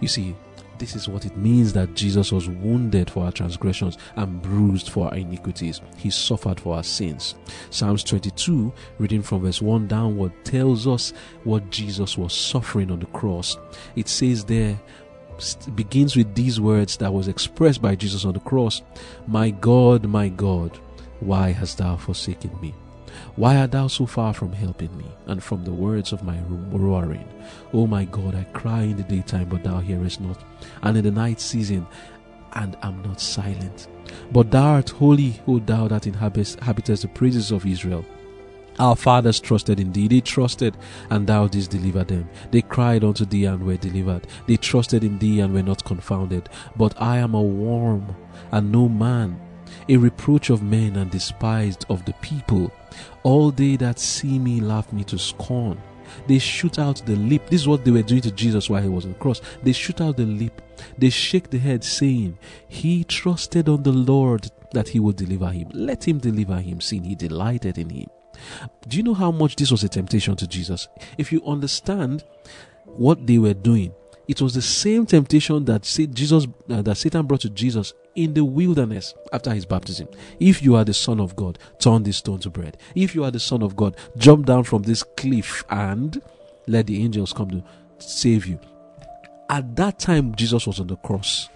You 0.00 0.08
see, 0.08 0.34
this 0.78 0.96
is 0.96 1.08
what 1.08 1.26
it 1.26 1.36
means 1.36 1.72
that 1.72 1.94
Jesus 1.94 2.32
was 2.32 2.48
wounded 2.48 3.10
for 3.10 3.24
our 3.24 3.32
transgressions 3.32 3.98
and 4.16 4.40
bruised 4.42 4.90
for 4.90 5.08
our 5.08 5.14
iniquities. 5.14 5.80
He 5.96 6.10
suffered 6.10 6.60
for 6.60 6.76
our 6.76 6.84
sins. 6.84 7.34
Psalms 7.70 8.04
22, 8.04 8.72
reading 8.98 9.22
from 9.22 9.42
verse 9.42 9.62
1 9.62 9.86
downward, 9.86 10.32
tells 10.44 10.86
us 10.86 11.12
what 11.44 11.70
Jesus 11.70 12.16
was 12.16 12.32
suffering 12.32 12.90
on 12.90 13.00
the 13.00 13.06
cross. 13.06 13.56
It 13.94 14.08
says 14.08 14.44
there, 14.44 14.80
begins 15.74 16.16
with 16.16 16.34
these 16.34 16.60
words 16.60 16.96
that 16.96 17.12
was 17.12 17.28
expressed 17.28 17.82
by 17.82 17.94
Jesus 17.94 18.24
on 18.24 18.32
the 18.32 18.40
cross 18.40 18.82
My 19.26 19.50
God, 19.50 20.06
my 20.06 20.28
God, 20.28 20.78
why 21.20 21.50
hast 21.50 21.78
thou 21.78 21.96
forsaken 21.96 22.58
me? 22.60 22.74
Why 23.36 23.56
art 23.56 23.72
thou 23.72 23.86
so 23.86 24.06
far 24.06 24.32
from 24.32 24.52
helping 24.52 24.96
me, 24.96 25.04
and 25.26 25.42
from 25.42 25.62
the 25.62 25.72
words 25.72 26.12
of 26.12 26.22
my 26.22 26.38
roaring? 26.70 27.28
O 27.74 27.86
my 27.86 28.06
God, 28.06 28.34
I 28.34 28.44
cry 28.44 28.82
in 28.82 28.96
the 28.96 29.02
daytime, 29.02 29.50
but 29.50 29.62
thou 29.62 29.78
hearest 29.80 30.22
not, 30.22 30.42
and 30.82 30.96
in 30.96 31.04
the 31.04 31.10
night 31.10 31.38
season, 31.38 31.86
and 32.54 32.78
am 32.82 33.02
not 33.02 33.20
silent. 33.20 33.88
But 34.32 34.50
thou 34.50 34.76
art 34.76 34.88
holy, 34.88 35.42
O 35.46 35.58
thou 35.58 35.86
that 35.88 36.06
inhabitest 36.06 37.02
the 37.02 37.08
praises 37.12 37.50
of 37.50 37.66
Israel. 37.66 38.06
Our 38.78 38.96
fathers 38.96 39.40
trusted 39.40 39.80
in 39.80 39.92
thee, 39.92 40.08
they 40.08 40.20
trusted, 40.20 40.76
and 41.10 41.26
thou 41.26 41.46
didst 41.46 41.70
deliver 41.70 42.04
them. 42.04 42.28
They 42.50 42.62
cried 42.62 43.04
unto 43.04 43.24
thee 43.26 43.46
and 43.46 43.64
were 43.64 43.76
delivered. 43.76 44.26
They 44.46 44.56
trusted 44.56 45.04
in 45.04 45.18
thee 45.18 45.40
and 45.40 45.52
were 45.52 45.62
not 45.62 45.84
confounded. 45.84 46.48
But 46.76 46.94
I 47.00 47.18
am 47.18 47.34
a 47.34 47.42
worm, 47.42 48.16
and 48.52 48.72
no 48.72 48.88
man, 48.88 49.40
a 49.88 49.96
reproach 49.96 50.50
of 50.50 50.62
men 50.62 50.96
and 50.96 51.10
despised 51.10 51.84
of 51.88 52.04
the 52.04 52.12
people. 52.14 52.72
All 53.22 53.50
they 53.50 53.76
that 53.76 53.98
see 53.98 54.38
me 54.38 54.60
laugh 54.60 54.92
me 54.92 55.04
to 55.04 55.18
scorn. 55.18 55.80
They 56.26 56.38
shoot 56.38 56.78
out 56.78 57.02
the 57.04 57.16
lip. 57.16 57.48
This 57.50 57.62
is 57.62 57.68
what 57.68 57.84
they 57.84 57.90
were 57.90 58.02
doing 58.02 58.22
to 58.22 58.30
Jesus 58.30 58.70
while 58.70 58.82
he 58.82 58.88
was 58.88 59.04
on 59.04 59.12
the 59.12 59.18
cross. 59.18 59.40
They 59.62 59.72
shoot 59.72 60.00
out 60.00 60.16
the 60.16 60.24
lip. 60.26 60.62
They 60.98 61.10
shake 61.10 61.50
the 61.50 61.58
head, 61.58 61.82
saying, 61.84 62.38
He 62.68 63.04
trusted 63.04 63.68
on 63.68 63.82
the 63.82 63.92
Lord 63.92 64.50
that 64.72 64.88
he 64.88 65.00
would 65.00 65.16
deliver 65.16 65.50
him. 65.50 65.68
Let 65.72 66.06
him 66.06 66.18
deliver 66.18 66.58
him, 66.60 66.80
seeing 66.80 67.04
he 67.04 67.14
delighted 67.14 67.78
in 67.78 67.90
him. 67.90 68.06
Do 68.86 68.96
you 68.96 69.02
know 69.02 69.14
how 69.14 69.30
much 69.30 69.56
this 69.56 69.70
was 69.70 69.82
a 69.84 69.88
temptation 69.88 70.36
to 70.36 70.46
Jesus? 70.46 70.88
If 71.16 71.32
you 71.32 71.42
understand 71.46 72.24
what 72.84 73.26
they 73.26 73.38
were 73.38 73.54
doing, 73.54 73.94
it 74.28 74.40
was 74.40 74.54
the 74.54 74.62
same 74.62 75.06
temptation 75.06 75.64
that 75.66 75.82
Jesus 75.82 76.46
uh, 76.68 76.82
that 76.82 76.96
Satan 76.96 77.26
brought 77.26 77.42
to 77.42 77.50
Jesus 77.50 77.94
in 78.16 78.34
the 78.34 78.44
wilderness 78.44 79.14
after 79.32 79.52
his 79.54 79.64
baptism. 79.64 80.08
If 80.40 80.62
you 80.62 80.74
are 80.74 80.84
the 80.84 80.94
son 80.94 81.20
of 81.20 81.36
God, 81.36 81.58
turn 81.78 82.02
this 82.02 82.16
stone 82.16 82.40
to 82.40 82.50
bread. 82.50 82.76
If 82.94 83.14
you 83.14 83.22
are 83.24 83.30
the 83.30 83.40
son 83.40 83.62
of 83.62 83.76
God, 83.76 83.96
jump 84.16 84.46
down 84.46 84.64
from 84.64 84.82
this 84.82 85.02
cliff 85.02 85.64
and 85.70 86.20
let 86.66 86.86
the 86.86 87.02
angels 87.02 87.32
come 87.32 87.50
to 87.50 87.64
save 87.98 88.46
you. 88.46 88.58
At 89.48 89.76
that 89.76 89.98
time 89.98 90.34
Jesus 90.34 90.66
was 90.66 90.80
on 90.80 90.88
the 90.88 90.96
cross. 90.96 91.48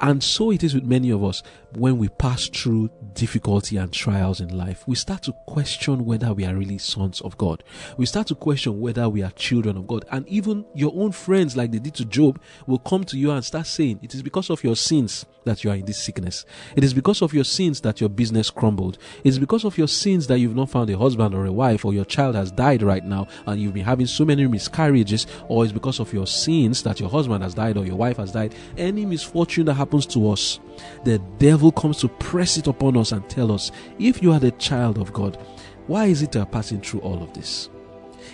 And 0.00 0.22
so 0.22 0.50
it 0.50 0.64
is 0.64 0.74
with 0.74 0.84
many 0.84 1.10
of 1.10 1.22
us 1.22 1.42
when 1.76 1.98
we 1.98 2.08
pass 2.08 2.48
through 2.48 2.90
difficulty 3.14 3.76
and 3.76 3.92
trials 3.92 4.40
in 4.40 4.56
life. 4.56 4.82
We 4.86 4.94
start 4.94 5.22
to 5.24 5.34
question 5.46 6.04
whether 6.04 6.32
we 6.32 6.44
are 6.44 6.54
really 6.54 6.78
sons 6.78 7.20
of 7.20 7.36
God. 7.36 7.62
We 7.96 8.06
start 8.06 8.28
to 8.28 8.34
question 8.34 8.80
whether 8.80 9.08
we 9.08 9.22
are 9.22 9.30
children 9.32 9.76
of 9.76 9.86
God. 9.86 10.04
And 10.10 10.26
even 10.28 10.64
your 10.74 10.92
own 10.94 11.12
friends, 11.12 11.56
like 11.56 11.70
they 11.70 11.78
did 11.78 11.94
to 11.96 12.04
Job, 12.04 12.40
will 12.66 12.78
come 12.78 13.04
to 13.04 13.18
you 13.18 13.30
and 13.30 13.44
start 13.44 13.66
saying, 13.66 14.00
It 14.02 14.14
is 14.14 14.22
because 14.22 14.48
of 14.48 14.64
your 14.64 14.76
sins 14.76 15.26
that 15.44 15.64
you 15.64 15.70
are 15.70 15.76
in 15.76 15.84
this 15.84 16.02
sickness. 16.02 16.44
It 16.76 16.84
is 16.84 16.94
because 16.94 17.22
of 17.22 17.32
your 17.32 17.44
sins 17.44 17.80
that 17.80 18.00
your 18.00 18.10
business 18.10 18.50
crumbled. 18.50 18.98
It 19.24 19.28
is 19.28 19.38
because 19.38 19.64
of 19.64 19.78
your 19.78 19.88
sins 19.88 20.26
that 20.26 20.38
you've 20.38 20.56
not 20.56 20.70
found 20.70 20.90
a 20.90 20.98
husband 20.98 21.34
or 21.34 21.46
a 21.46 21.52
wife, 21.52 21.84
or 21.84 21.94
your 21.94 22.04
child 22.04 22.34
has 22.34 22.50
died 22.50 22.82
right 22.82 23.04
now 23.04 23.26
and 23.46 23.60
you've 23.60 23.74
been 23.74 23.84
having 23.84 24.06
so 24.06 24.24
many 24.24 24.46
miscarriages, 24.46 25.26
or 25.48 25.64
it's 25.64 25.72
because 25.72 26.00
of 26.00 26.12
your 26.12 26.26
sins 26.26 26.82
that 26.82 27.00
your 27.00 27.08
husband 27.08 27.42
has 27.42 27.54
died 27.54 27.76
or 27.76 27.84
your 27.84 27.96
wife 27.96 28.18
has 28.18 28.32
died. 28.32 28.54
Any 28.76 29.06
misfortune 29.06 29.66
that 29.66 29.74
happens 29.74 29.89
happens 29.90 30.06
to 30.06 30.30
us, 30.30 30.60
the 31.02 31.18
devil 31.40 31.72
comes 31.72 31.98
to 31.98 32.06
press 32.06 32.56
it 32.56 32.68
upon 32.68 32.96
us 32.96 33.10
and 33.10 33.28
tell 33.28 33.50
us, 33.50 33.72
if 33.98 34.22
you 34.22 34.30
are 34.30 34.38
the 34.38 34.52
child 34.52 34.98
of 34.98 35.12
God, 35.12 35.36
why 35.88 36.06
is 36.06 36.22
it 36.22 36.32
you 36.32 36.40
are 36.42 36.46
passing 36.46 36.80
through 36.80 37.00
all 37.00 37.20
of 37.20 37.32
this? 37.34 37.68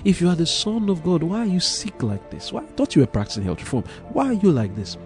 If 0.05 0.21
you 0.21 0.29
are 0.29 0.35
the 0.35 0.45
son 0.45 0.91
of 0.91 1.03
God, 1.03 1.23
why 1.23 1.39
are 1.39 1.47
you 1.47 1.61
sick 1.61 2.03
like 2.03 2.29
this? 2.29 2.53
Why 2.53 2.61
I 2.61 2.67
thought 2.67 2.95
you 2.95 3.01
were 3.01 3.07
practicing 3.07 3.45
health 3.45 3.61
reform? 3.61 3.85
Why 4.13 4.27
are 4.27 4.33
you 4.35 4.53
like 4.53 4.77
this? 4.77 4.99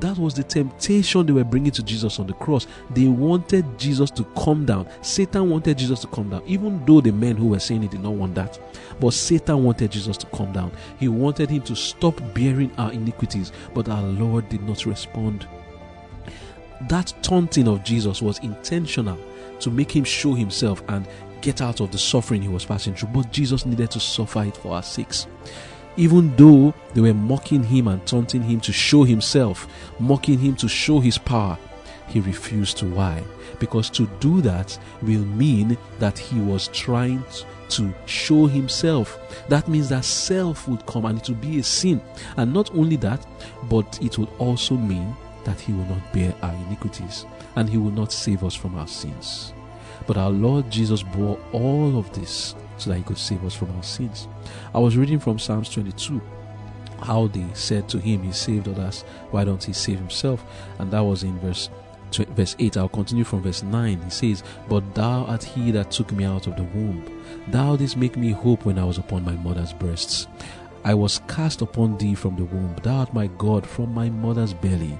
That 0.00 0.16
was 0.16 0.32
the 0.32 0.44
temptation 0.44 1.26
they 1.26 1.32
were 1.34 1.44
bringing 1.44 1.72
to 1.72 1.82
Jesus 1.82 2.18
on 2.18 2.26
the 2.26 2.32
cross. 2.32 2.66
They 2.94 3.08
wanted 3.08 3.78
Jesus 3.78 4.10
to 4.12 4.24
come 4.42 4.64
down. 4.64 4.88
Satan 5.02 5.50
wanted 5.50 5.76
Jesus 5.76 6.00
to 6.00 6.06
come 6.06 6.30
down, 6.30 6.42
even 6.46 6.82
though 6.86 7.02
the 7.02 7.12
men 7.12 7.36
who 7.36 7.48
were 7.48 7.58
saying 7.58 7.82
it 7.84 7.90
did 7.90 8.02
not 8.02 8.14
want 8.14 8.34
that. 8.36 8.58
But 8.98 9.12
Satan 9.12 9.62
wanted 9.62 9.92
Jesus 9.92 10.16
to 10.16 10.26
come 10.28 10.52
down. 10.52 10.72
He 10.98 11.08
wanted 11.08 11.50
him 11.50 11.60
to 11.62 11.76
stop 11.76 12.18
bearing 12.32 12.72
our 12.78 12.92
iniquities, 12.92 13.52
but 13.74 13.90
our 13.90 14.04
Lord 14.04 14.48
did 14.48 14.62
not 14.62 14.86
respond 14.86 15.46
that 16.82 17.12
taunting 17.22 17.68
of 17.68 17.82
Jesus 17.82 18.22
was 18.22 18.38
intentional 18.40 19.18
to 19.60 19.70
make 19.70 19.94
him 19.94 20.04
show 20.04 20.34
himself 20.34 20.82
and 20.88 21.06
get 21.40 21.60
out 21.60 21.80
of 21.80 21.90
the 21.90 21.98
suffering 21.98 22.42
he 22.42 22.48
was 22.48 22.64
passing 22.64 22.94
through. 22.94 23.10
But 23.10 23.32
Jesus 23.32 23.66
needed 23.66 23.90
to 23.92 24.00
suffer 24.00 24.44
it 24.44 24.56
for 24.56 24.74
our 24.74 24.82
sakes. 24.82 25.26
Even 25.96 26.34
though 26.36 26.72
they 26.94 27.00
were 27.00 27.14
mocking 27.14 27.64
him 27.64 27.88
and 27.88 28.04
taunting 28.06 28.42
him 28.42 28.60
to 28.60 28.72
show 28.72 29.02
himself, 29.02 29.66
mocking 29.98 30.38
him 30.38 30.54
to 30.56 30.68
show 30.68 31.00
his 31.00 31.18
power, 31.18 31.58
he 32.06 32.20
refused 32.20 32.78
to. 32.78 32.86
Why? 32.86 33.22
Because 33.58 33.90
to 33.90 34.06
do 34.20 34.40
that 34.42 34.78
will 35.02 35.24
mean 35.24 35.76
that 35.98 36.16
he 36.16 36.40
was 36.40 36.68
trying 36.68 37.24
to 37.70 37.92
show 38.06 38.46
himself. 38.46 39.18
That 39.48 39.68
means 39.68 39.88
that 39.88 40.04
self 40.04 40.68
would 40.68 40.86
come 40.86 41.04
and 41.04 41.18
it 41.18 41.28
would 41.28 41.40
be 41.40 41.58
a 41.58 41.62
sin. 41.62 42.00
And 42.36 42.52
not 42.54 42.72
only 42.74 42.96
that, 42.96 43.26
but 43.68 43.98
it 44.00 44.18
would 44.18 44.30
also 44.38 44.76
mean 44.76 45.14
that 45.48 45.60
He 45.60 45.72
will 45.72 45.86
not 45.86 46.12
bear 46.12 46.34
our 46.42 46.52
iniquities 46.66 47.24
and 47.56 47.68
He 47.68 47.78
will 47.78 47.90
not 47.90 48.12
save 48.12 48.44
us 48.44 48.54
from 48.54 48.76
our 48.76 48.86
sins. 48.86 49.54
But 50.06 50.18
our 50.18 50.30
Lord 50.30 50.70
Jesus 50.70 51.02
bore 51.02 51.38
all 51.52 51.98
of 51.98 52.12
this 52.12 52.54
so 52.76 52.90
that 52.90 52.98
He 52.98 53.02
could 53.02 53.18
save 53.18 53.44
us 53.44 53.54
from 53.54 53.74
our 53.74 53.82
sins. 53.82 54.28
I 54.74 54.78
was 54.78 54.96
reading 54.96 55.18
from 55.18 55.38
Psalms 55.38 55.70
22 55.70 56.20
how 57.00 57.28
they 57.28 57.46
said 57.54 57.88
to 57.88 57.98
Him, 57.98 58.24
He 58.24 58.32
saved 58.32 58.68
others, 58.68 59.02
why 59.30 59.44
don't 59.44 59.62
He 59.62 59.72
save 59.72 59.98
Himself? 59.98 60.44
And 60.78 60.90
that 60.90 61.00
was 61.00 61.22
in 61.22 61.38
verse 61.38 61.70
verse 62.10 62.56
8 62.58 62.78
i'll 62.78 62.88
continue 62.88 63.22
from 63.22 63.42
verse 63.42 63.62
9 63.62 64.00
he 64.00 64.08
says 64.08 64.42
but 64.66 64.94
thou 64.94 65.24
art 65.26 65.44
he 65.44 65.70
that 65.70 65.90
took 65.90 66.10
me 66.10 66.24
out 66.24 66.46
of 66.46 66.56
the 66.56 66.62
womb 66.62 67.04
thou 67.48 67.76
didst 67.76 67.98
make 67.98 68.16
me 68.16 68.30
hope 68.30 68.64
when 68.64 68.78
i 68.78 68.84
was 68.84 68.96
upon 68.96 69.22
my 69.22 69.32
mother's 69.32 69.74
breasts 69.74 70.26
I 70.84 70.94
was 70.94 71.20
cast 71.28 71.60
upon 71.60 71.98
thee 71.98 72.14
from 72.14 72.36
the 72.36 72.44
womb. 72.44 72.76
Thou 72.82 72.98
art 72.98 73.12
my 73.12 73.26
God 73.38 73.66
from 73.66 73.92
my 73.92 74.10
mother's 74.10 74.54
belly. 74.54 74.98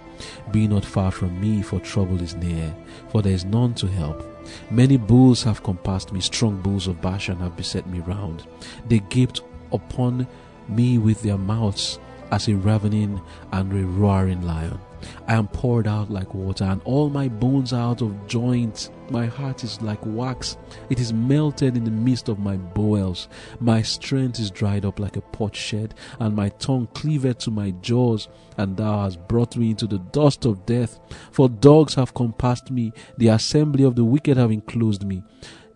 Be 0.50 0.66
not 0.66 0.84
far 0.84 1.10
from 1.10 1.40
me, 1.40 1.62
for 1.62 1.80
trouble 1.80 2.20
is 2.20 2.34
near, 2.34 2.74
for 3.08 3.22
there 3.22 3.32
is 3.32 3.44
none 3.44 3.74
to 3.74 3.86
help. 3.86 4.24
Many 4.70 4.96
bulls 4.96 5.42
have 5.44 5.62
compassed 5.62 6.12
me, 6.12 6.20
strong 6.20 6.60
bulls 6.60 6.86
of 6.86 7.00
Bashan 7.00 7.38
have 7.38 7.56
beset 7.56 7.86
me 7.86 8.00
round. 8.00 8.46
They 8.88 8.98
gaped 8.98 9.40
upon 9.72 10.26
me 10.68 10.98
with 10.98 11.22
their 11.22 11.38
mouths 11.38 11.98
as 12.30 12.48
a 12.48 12.56
ravening 12.56 13.20
and 13.52 13.72
a 13.72 13.86
roaring 13.86 14.42
lion. 14.42 14.80
I 15.26 15.34
am 15.34 15.48
poured 15.48 15.86
out 15.86 16.10
like 16.10 16.34
water, 16.34 16.64
and 16.64 16.80
all 16.84 17.10
my 17.10 17.28
bones 17.28 17.72
are 17.72 17.90
out 17.90 18.02
of 18.02 18.26
joint. 18.26 18.90
My 19.10 19.26
heart 19.26 19.64
is 19.64 19.80
like 19.80 20.04
wax, 20.04 20.56
it 20.90 21.00
is 21.00 21.12
melted 21.12 21.76
in 21.76 21.84
the 21.84 21.90
midst 21.90 22.28
of 22.28 22.38
my 22.38 22.56
bowels. 22.56 23.28
My 23.60 23.82
strength 23.82 24.38
is 24.38 24.50
dried 24.50 24.84
up 24.84 24.98
like 24.98 25.16
a 25.16 25.20
potsherd, 25.20 25.94
and 26.20 26.36
my 26.36 26.50
tongue 26.50 26.88
cleaveth 26.94 27.38
to 27.38 27.50
my 27.50 27.70
jaws. 27.82 28.28
And 28.56 28.76
thou 28.76 29.04
hast 29.04 29.26
brought 29.28 29.56
me 29.56 29.70
into 29.70 29.86
the 29.86 29.98
dust 29.98 30.44
of 30.44 30.66
death. 30.66 30.98
For 31.30 31.48
dogs 31.48 31.94
have 31.94 32.14
compassed 32.14 32.70
me, 32.70 32.92
the 33.16 33.28
assembly 33.28 33.84
of 33.84 33.94
the 33.94 34.04
wicked 34.04 34.36
have 34.36 34.50
enclosed 34.50 35.04
me. 35.04 35.22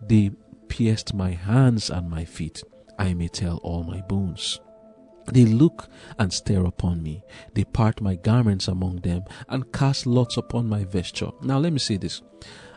They 0.01 0.31
pierced 0.67 1.13
my 1.13 1.31
hands 1.31 1.89
and 1.89 2.09
my 2.09 2.25
feet. 2.25 2.63
I 2.99 3.13
may 3.13 3.27
tell 3.29 3.57
all 3.57 3.83
my 3.83 4.01
bones. 4.01 4.59
They 5.31 5.45
look 5.45 5.87
and 6.19 6.31
stare 6.31 6.65
upon 6.65 7.01
me. 7.01 7.23
They 7.53 7.63
part 7.63 8.01
my 8.01 8.15
garments 8.15 8.67
among 8.67 8.97
them 8.97 9.23
and 9.49 9.71
cast 9.71 10.05
lots 10.05 10.37
upon 10.37 10.67
my 10.67 10.83
vesture. 10.83 11.31
Now, 11.41 11.59
let 11.59 11.73
me 11.73 11.79
say 11.79 11.97
this. 11.97 12.21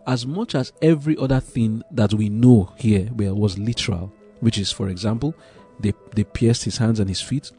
As 0.07 0.27
much 0.27 0.55
as 0.55 0.73
every 0.81 1.17
other 1.17 1.41
thing 1.41 1.83
that 1.91 2.15
we 2.15 2.29
know 2.29 2.73
here 2.77 3.09
was 3.13 3.59
literal, 3.59 4.13
which 4.41 4.59
is, 4.59 4.71
for 4.71 4.89
example, 4.89 5.35
they, 5.81 5.93
they 6.15 6.25
pierced 6.25 6.65
his 6.65 6.79
hands 6.79 7.01
and 7.01 7.09
his 7.09 7.21
feet, 7.21 7.51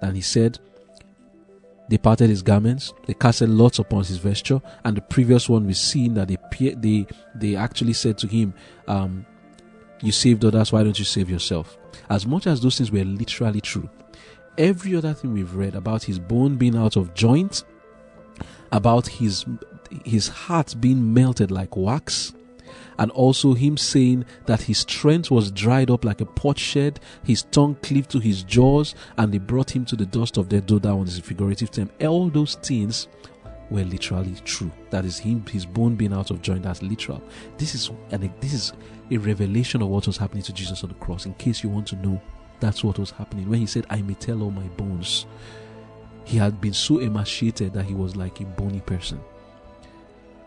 and 0.00 0.16
he 0.16 0.22
said, 0.22 0.58
they 1.88 1.98
parted 1.98 2.30
his 2.30 2.42
garments, 2.42 2.94
they 3.06 3.14
casted 3.14 3.50
lots 3.50 3.78
upon 3.78 4.04
his 4.04 4.16
vesture, 4.16 4.60
and 4.84 4.96
the 4.96 5.02
previous 5.02 5.48
one 5.48 5.66
we've 5.66 5.76
seen 5.76 6.14
that 6.14 6.28
they 6.28 6.36
they 6.74 7.06
they 7.34 7.56
actually 7.56 7.92
said 7.92 8.16
to 8.18 8.26
him, 8.26 8.54
um, 8.88 9.26
"You 10.00 10.10
saved 10.10 10.44
others, 10.44 10.72
why 10.72 10.82
don't 10.82 10.98
you 10.98 11.04
save 11.04 11.28
yourself?" 11.28 11.76
As 12.08 12.26
much 12.26 12.46
as 12.46 12.60
those 12.62 12.78
things 12.78 12.90
were 12.90 13.04
literally 13.04 13.60
true, 13.60 13.88
every 14.58 14.94
other 14.96 15.14
thing 15.14 15.32
we've 15.32 15.54
read 15.54 15.74
about 15.74 16.04
his 16.04 16.18
bone 16.18 16.56
being 16.56 16.76
out 16.76 16.96
of 16.96 17.14
joint, 17.14 17.64
about 18.72 19.06
his 19.06 19.44
his 20.04 20.28
heart 20.28 20.74
being 20.80 21.14
melted 21.14 21.50
like 21.50 21.76
wax, 21.76 22.32
and 22.98 23.10
also 23.12 23.54
him 23.54 23.76
saying 23.76 24.24
that 24.46 24.62
his 24.62 24.78
strength 24.78 25.30
was 25.30 25.50
dried 25.50 25.90
up 25.90 26.04
like 26.04 26.20
a 26.20 26.26
potsherd, 26.26 26.98
his 27.22 27.42
tongue 27.42 27.76
cleaved 27.82 28.10
to 28.10 28.18
his 28.18 28.42
jaws, 28.42 28.94
and 29.16 29.32
they 29.32 29.38
brought 29.38 29.74
him 29.74 29.84
to 29.84 29.96
the 29.96 30.06
dust 30.06 30.36
of 30.36 30.48
death, 30.48 30.64
though 30.66 30.78
that 30.78 30.94
one 30.94 31.06
is 31.06 31.18
a 31.18 31.22
figurative 31.22 31.70
term. 31.70 31.90
All 32.00 32.28
those 32.28 32.56
things 32.56 33.08
were 33.70 33.84
literally 33.84 34.34
true. 34.44 34.70
That 34.90 35.04
is 35.04 35.18
him, 35.18 35.44
his 35.46 35.66
bone 35.66 35.96
being 35.96 36.12
out 36.12 36.30
of 36.30 36.42
joint. 36.42 36.62
That's 36.62 36.82
literal. 36.82 37.22
This 37.58 37.74
is 37.74 37.90
and 38.10 38.30
this 38.40 38.52
is 38.52 38.72
a 39.10 39.16
revelation 39.18 39.82
of 39.82 39.88
what 39.88 40.06
was 40.06 40.16
happening 40.16 40.42
to 40.44 40.52
Jesus 40.52 40.82
on 40.82 40.88
the 40.90 40.94
cross. 40.96 41.26
In 41.26 41.34
case 41.34 41.62
you 41.62 41.68
want 41.68 41.86
to 41.88 41.96
know 41.96 42.20
that's 42.64 42.82
what 42.82 42.98
was 42.98 43.10
happening. 43.10 43.48
When 43.48 43.60
he 43.60 43.66
said, 43.66 43.86
I 43.90 44.00
may 44.02 44.14
tell 44.14 44.42
all 44.42 44.50
my 44.50 44.66
bones, 44.68 45.26
he 46.24 46.38
had 46.38 46.60
been 46.60 46.72
so 46.72 46.98
emaciated 46.98 47.74
that 47.74 47.84
he 47.84 47.94
was 47.94 48.16
like 48.16 48.40
a 48.40 48.44
bony 48.44 48.80
person. 48.80 49.20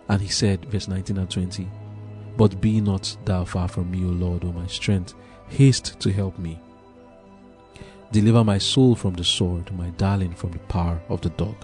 And 0.10 0.22
he 0.22 0.28
said, 0.28 0.66
verse 0.66 0.88
19 0.88 1.18
and 1.18 1.30
20, 1.30 1.70
But 2.36 2.60
be 2.60 2.82
not 2.82 3.16
thou 3.26 3.46
far 3.46 3.68
from 3.68 3.92
me, 3.92 4.04
O 4.04 4.10
Lord, 4.10 4.44
O 4.44 4.52
my 4.52 4.66
strength. 4.68 5.14
Haste 5.50 6.00
to 6.00 6.12
help 6.12 6.40
me. 6.40 6.60
Deliver 8.12 8.44
my 8.44 8.58
soul 8.58 8.96
from 8.96 9.14
the 9.14 9.24
sword, 9.24 9.72
my 9.78 9.90
darling 9.92 10.34
from 10.34 10.52
the 10.52 10.60
power 10.60 11.00
of 11.10 11.22
the 11.22 11.30
dog. 11.32 11.56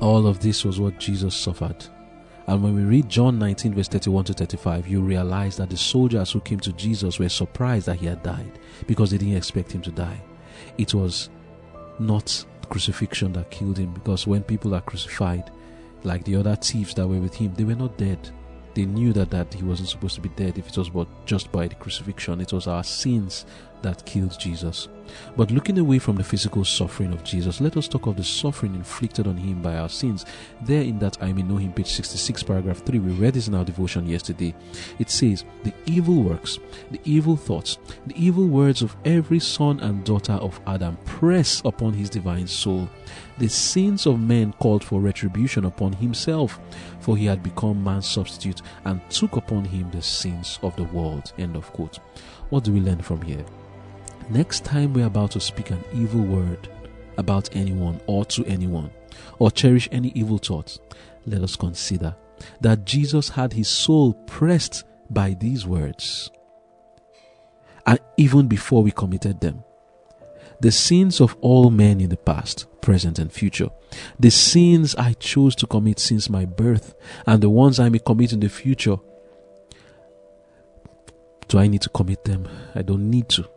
All 0.00 0.26
of 0.26 0.40
this 0.40 0.64
was 0.64 0.80
what 0.80 0.98
Jesus 0.98 1.34
suffered 1.34 1.86
and 2.46 2.62
when 2.62 2.74
we 2.74 2.82
read 2.82 3.08
John 3.08 3.38
19, 3.38 3.74
verse 3.74 3.88
31 3.88 4.24
to 4.24 4.32
35, 4.34 4.86
you 4.86 5.00
realize 5.00 5.56
that 5.56 5.70
the 5.70 5.76
soldiers 5.76 6.30
who 6.30 6.40
came 6.40 6.60
to 6.60 6.72
Jesus 6.72 7.18
were 7.18 7.28
surprised 7.28 7.86
that 7.86 7.96
he 7.96 8.06
had 8.06 8.22
died 8.22 8.58
because 8.86 9.10
they 9.10 9.18
didn't 9.18 9.36
expect 9.36 9.72
him 9.72 9.80
to 9.82 9.90
die. 9.90 10.20
It 10.76 10.92
was 10.92 11.30
not 11.98 12.44
crucifixion 12.68 13.32
that 13.32 13.50
killed 13.50 13.78
him 13.78 13.94
because 13.94 14.26
when 14.26 14.42
people 14.42 14.74
are 14.74 14.82
crucified, 14.82 15.50
like 16.02 16.24
the 16.24 16.36
other 16.36 16.54
thieves 16.56 16.92
that 16.94 17.08
were 17.08 17.20
with 17.20 17.34
him, 17.34 17.54
they 17.54 17.64
were 17.64 17.74
not 17.74 17.96
dead. 17.96 18.30
They 18.74 18.84
knew 18.84 19.12
that, 19.14 19.30
that 19.30 19.54
he 19.54 19.62
wasn't 19.62 19.88
supposed 19.88 20.16
to 20.16 20.20
be 20.20 20.28
dead 20.30 20.58
if 20.58 20.68
it 20.68 20.76
was 20.76 20.90
but 20.90 21.08
just 21.24 21.50
by 21.50 21.68
the 21.68 21.76
crucifixion. 21.76 22.40
It 22.40 22.52
was 22.52 22.66
our 22.66 22.84
sins 22.84 23.46
that 23.84 24.04
killed 24.04 24.38
Jesus. 24.38 24.88
But 25.36 25.50
looking 25.50 25.78
away 25.78 25.98
from 25.98 26.16
the 26.16 26.24
physical 26.24 26.64
suffering 26.64 27.12
of 27.12 27.22
Jesus, 27.22 27.60
let 27.60 27.76
us 27.76 27.86
talk 27.86 28.06
of 28.06 28.16
the 28.16 28.24
suffering 28.24 28.74
inflicted 28.74 29.26
on 29.26 29.36
him 29.36 29.62
by 29.62 29.76
our 29.76 29.88
sins. 29.88 30.24
There 30.62 30.82
in 30.82 30.98
that 30.98 31.22
I 31.22 31.32
may 31.32 31.42
know 31.42 31.58
him, 31.58 31.72
page 31.72 31.92
66, 31.92 32.42
paragraph 32.42 32.84
3, 32.84 32.98
we 32.98 33.12
read 33.12 33.34
this 33.34 33.46
in 33.46 33.54
our 33.54 33.64
devotion 33.64 34.06
yesterday. 34.06 34.54
It 34.98 35.10
says, 35.10 35.44
The 35.62 35.74
evil 35.86 36.22
works, 36.22 36.58
the 36.90 37.00
evil 37.04 37.36
thoughts, 37.36 37.78
the 38.06 38.16
evil 38.16 38.46
words 38.46 38.82
of 38.82 38.96
every 39.04 39.40
son 39.40 39.80
and 39.80 40.04
daughter 40.04 40.32
of 40.32 40.58
Adam 40.66 40.96
press 41.04 41.60
upon 41.64 41.92
his 41.92 42.08
divine 42.08 42.46
soul. 42.46 42.88
The 43.38 43.48
sins 43.48 44.06
of 44.06 44.20
men 44.20 44.54
called 44.54 44.82
for 44.82 45.00
retribution 45.00 45.66
upon 45.66 45.92
himself, 45.92 46.58
for 47.00 47.16
he 47.16 47.26
had 47.26 47.42
become 47.42 47.84
man's 47.84 48.08
substitute 48.08 48.62
and 48.86 49.00
took 49.10 49.36
upon 49.36 49.66
him 49.66 49.90
the 49.90 50.02
sins 50.02 50.58
of 50.62 50.74
the 50.76 50.84
world. 50.84 51.32
End 51.36 51.56
of 51.56 51.70
quote. 51.72 51.98
What 52.48 52.64
do 52.64 52.72
we 52.72 52.80
learn 52.80 53.02
from 53.02 53.20
here? 53.20 53.44
Next 54.30 54.64
time 54.64 54.94
we're 54.94 55.06
about 55.06 55.32
to 55.32 55.40
speak 55.40 55.70
an 55.70 55.84
evil 55.92 56.22
word 56.22 56.68
about 57.18 57.54
anyone 57.54 58.00
or 58.06 58.24
to 58.26 58.44
anyone, 58.46 58.90
or 59.38 59.50
cherish 59.50 59.88
any 59.92 60.08
evil 60.14 60.38
thoughts, 60.38 60.80
let 61.26 61.42
us 61.42 61.56
consider 61.56 62.16
that 62.60 62.84
Jesus 62.84 63.28
had 63.28 63.52
his 63.52 63.68
soul 63.68 64.14
pressed 64.26 64.84
by 65.10 65.34
these 65.34 65.66
words. 65.66 66.30
And 67.86 67.98
even 68.16 68.48
before 68.48 68.82
we 68.82 68.90
committed 68.90 69.40
them, 69.40 69.62
the 70.60 70.72
sins 70.72 71.20
of 71.20 71.36
all 71.40 71.70
men 71.70 72.00
in 72.00 72.08
the 72.08 72.16
past, 72.16 72.66
present, 72.80 73.18
and 73.18 73.30
future, 73.30 73.68
the 74.18 74.30
sins 74.30 74.96
I 74.96 75.12
chose 75.14 75.54
to 75.56 75.66
commit 75.66 75.98
since 75.98 76.30
my 76.30 76.46
birth, 76.46 76.94
and 77.26 77.42
the 77.42 77.50
ones 77.50 77.78
I 77.78 77.90
may 77.90 77.98
commit 77.98 78.32
in 78.32 78.40
the 78.40 78.48
future. 78.48 78.96
Do 81.48 81.58
I 81.58 81.66
need 81.66 81.82
to 81.82 81.90
commit 81.90 82.24
them? 82.24 82.48
I 82.74 82.82
don't 82.82 83.10
need 83.10 83.28
to. 83.30 83.48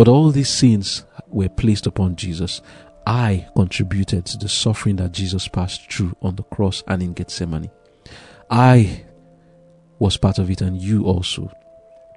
But 0.00 0.08
all 0.08 0.30
these 0.30 0.48
sins 0.48 1.04
were 1.28 1.50
placed 1.50 1.86
upon 1.86 2.16
Jesus. 2.16 2.62
I 3.06 3.46
contributed 3.54 4.24
to 4.24 4.38
the 4.38 4.48
suffering 4.48 4.96
that 4.96 5.12
Jesus 5.12 5.46
passed 5.46 5.92
through 5.92 6.16
on 6.22 6.36
the 6.36 6.42
cross 6.42 6.82
and 6.88 7.02
in 7.02 7.12
Gethsemane. 7.12 7.70
I 8.50 9.04
was 9.98 10.16
part 10.16 10.38
of 10.38 10.50
it, 10.50 10.62
and 10.62 10.80
you 10.80 11.04
also. 11.04 11.52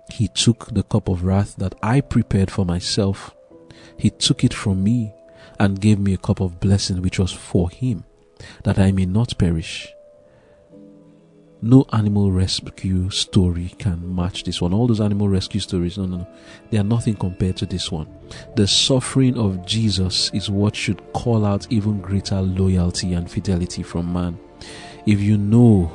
He 0.10 0.30
took 0.30 0.74
the 0.74 0.84
cup 0.84 1.10
of 1.10 1.26
wrath 1.26 1.58
that 1.58 1.76
I 1.84 2.00
prepared 2.00 2.50
for 2.50 2.64
myself. 2.64 3.36
He 3.98 4.12
took 4.12 4.46
it 4.46 4.54
from 4.54 4.82
me 4.82 5.14
and 5.60 5.82
gave 5.82 6.00
me 6.00 6.14
a 6.14 6.18
cup 6.18 6.40
of 6.40 6.62
blessing 6.62 7.02
which 7.02 7.20
was 7.20 7.34
for 7.34 7.70
him, 7.70 8.06
that 8.64 8.80
I 8.80 8.94
may 8.94 9.06
not 9.06 9.38
perish, 9.38 9.90
no 11.64 11.86
animal 11.94 12.30
rescue 12.30 13.10
story 13.10 13.74
can 13.80 14.14
match 14.14 14.44
this 14.44 14.62
one. 14.62 14.74
All 14.74 14.86
those 14.86 15.00
animal 15.00 15.30
rescue 15.30 15.62
stories, 15.62 15.98
no, 15.98 16.06
no, 16.06 16.18
no. 16.18 16.28
They 16.70 16.78
are 16.78 16.84
nothing 16.84 17.16
compared 17.16 17.56
to 17.58 17.66
this 17.66 17.90
one. 17.90 18.08
The 18.58 18.68
suffering 18.68 19.38
of 19.38 19.66
Jesus 19.66 20.30
is 20.34 20.50
what 20.50 20.76
should 20.76 21.02
call 21.14 21.46
out 21.46 21.66
even 21.72 22.02
greater 22.02 22.42
loyalty 22.42 23.14
and 23.14 23.32
fidelity 23.32 23.82
from 23.82 24.12
man. 24.12 24.38
If 25.06 25.22
you 25.22 25.38
know, 25.38 25.90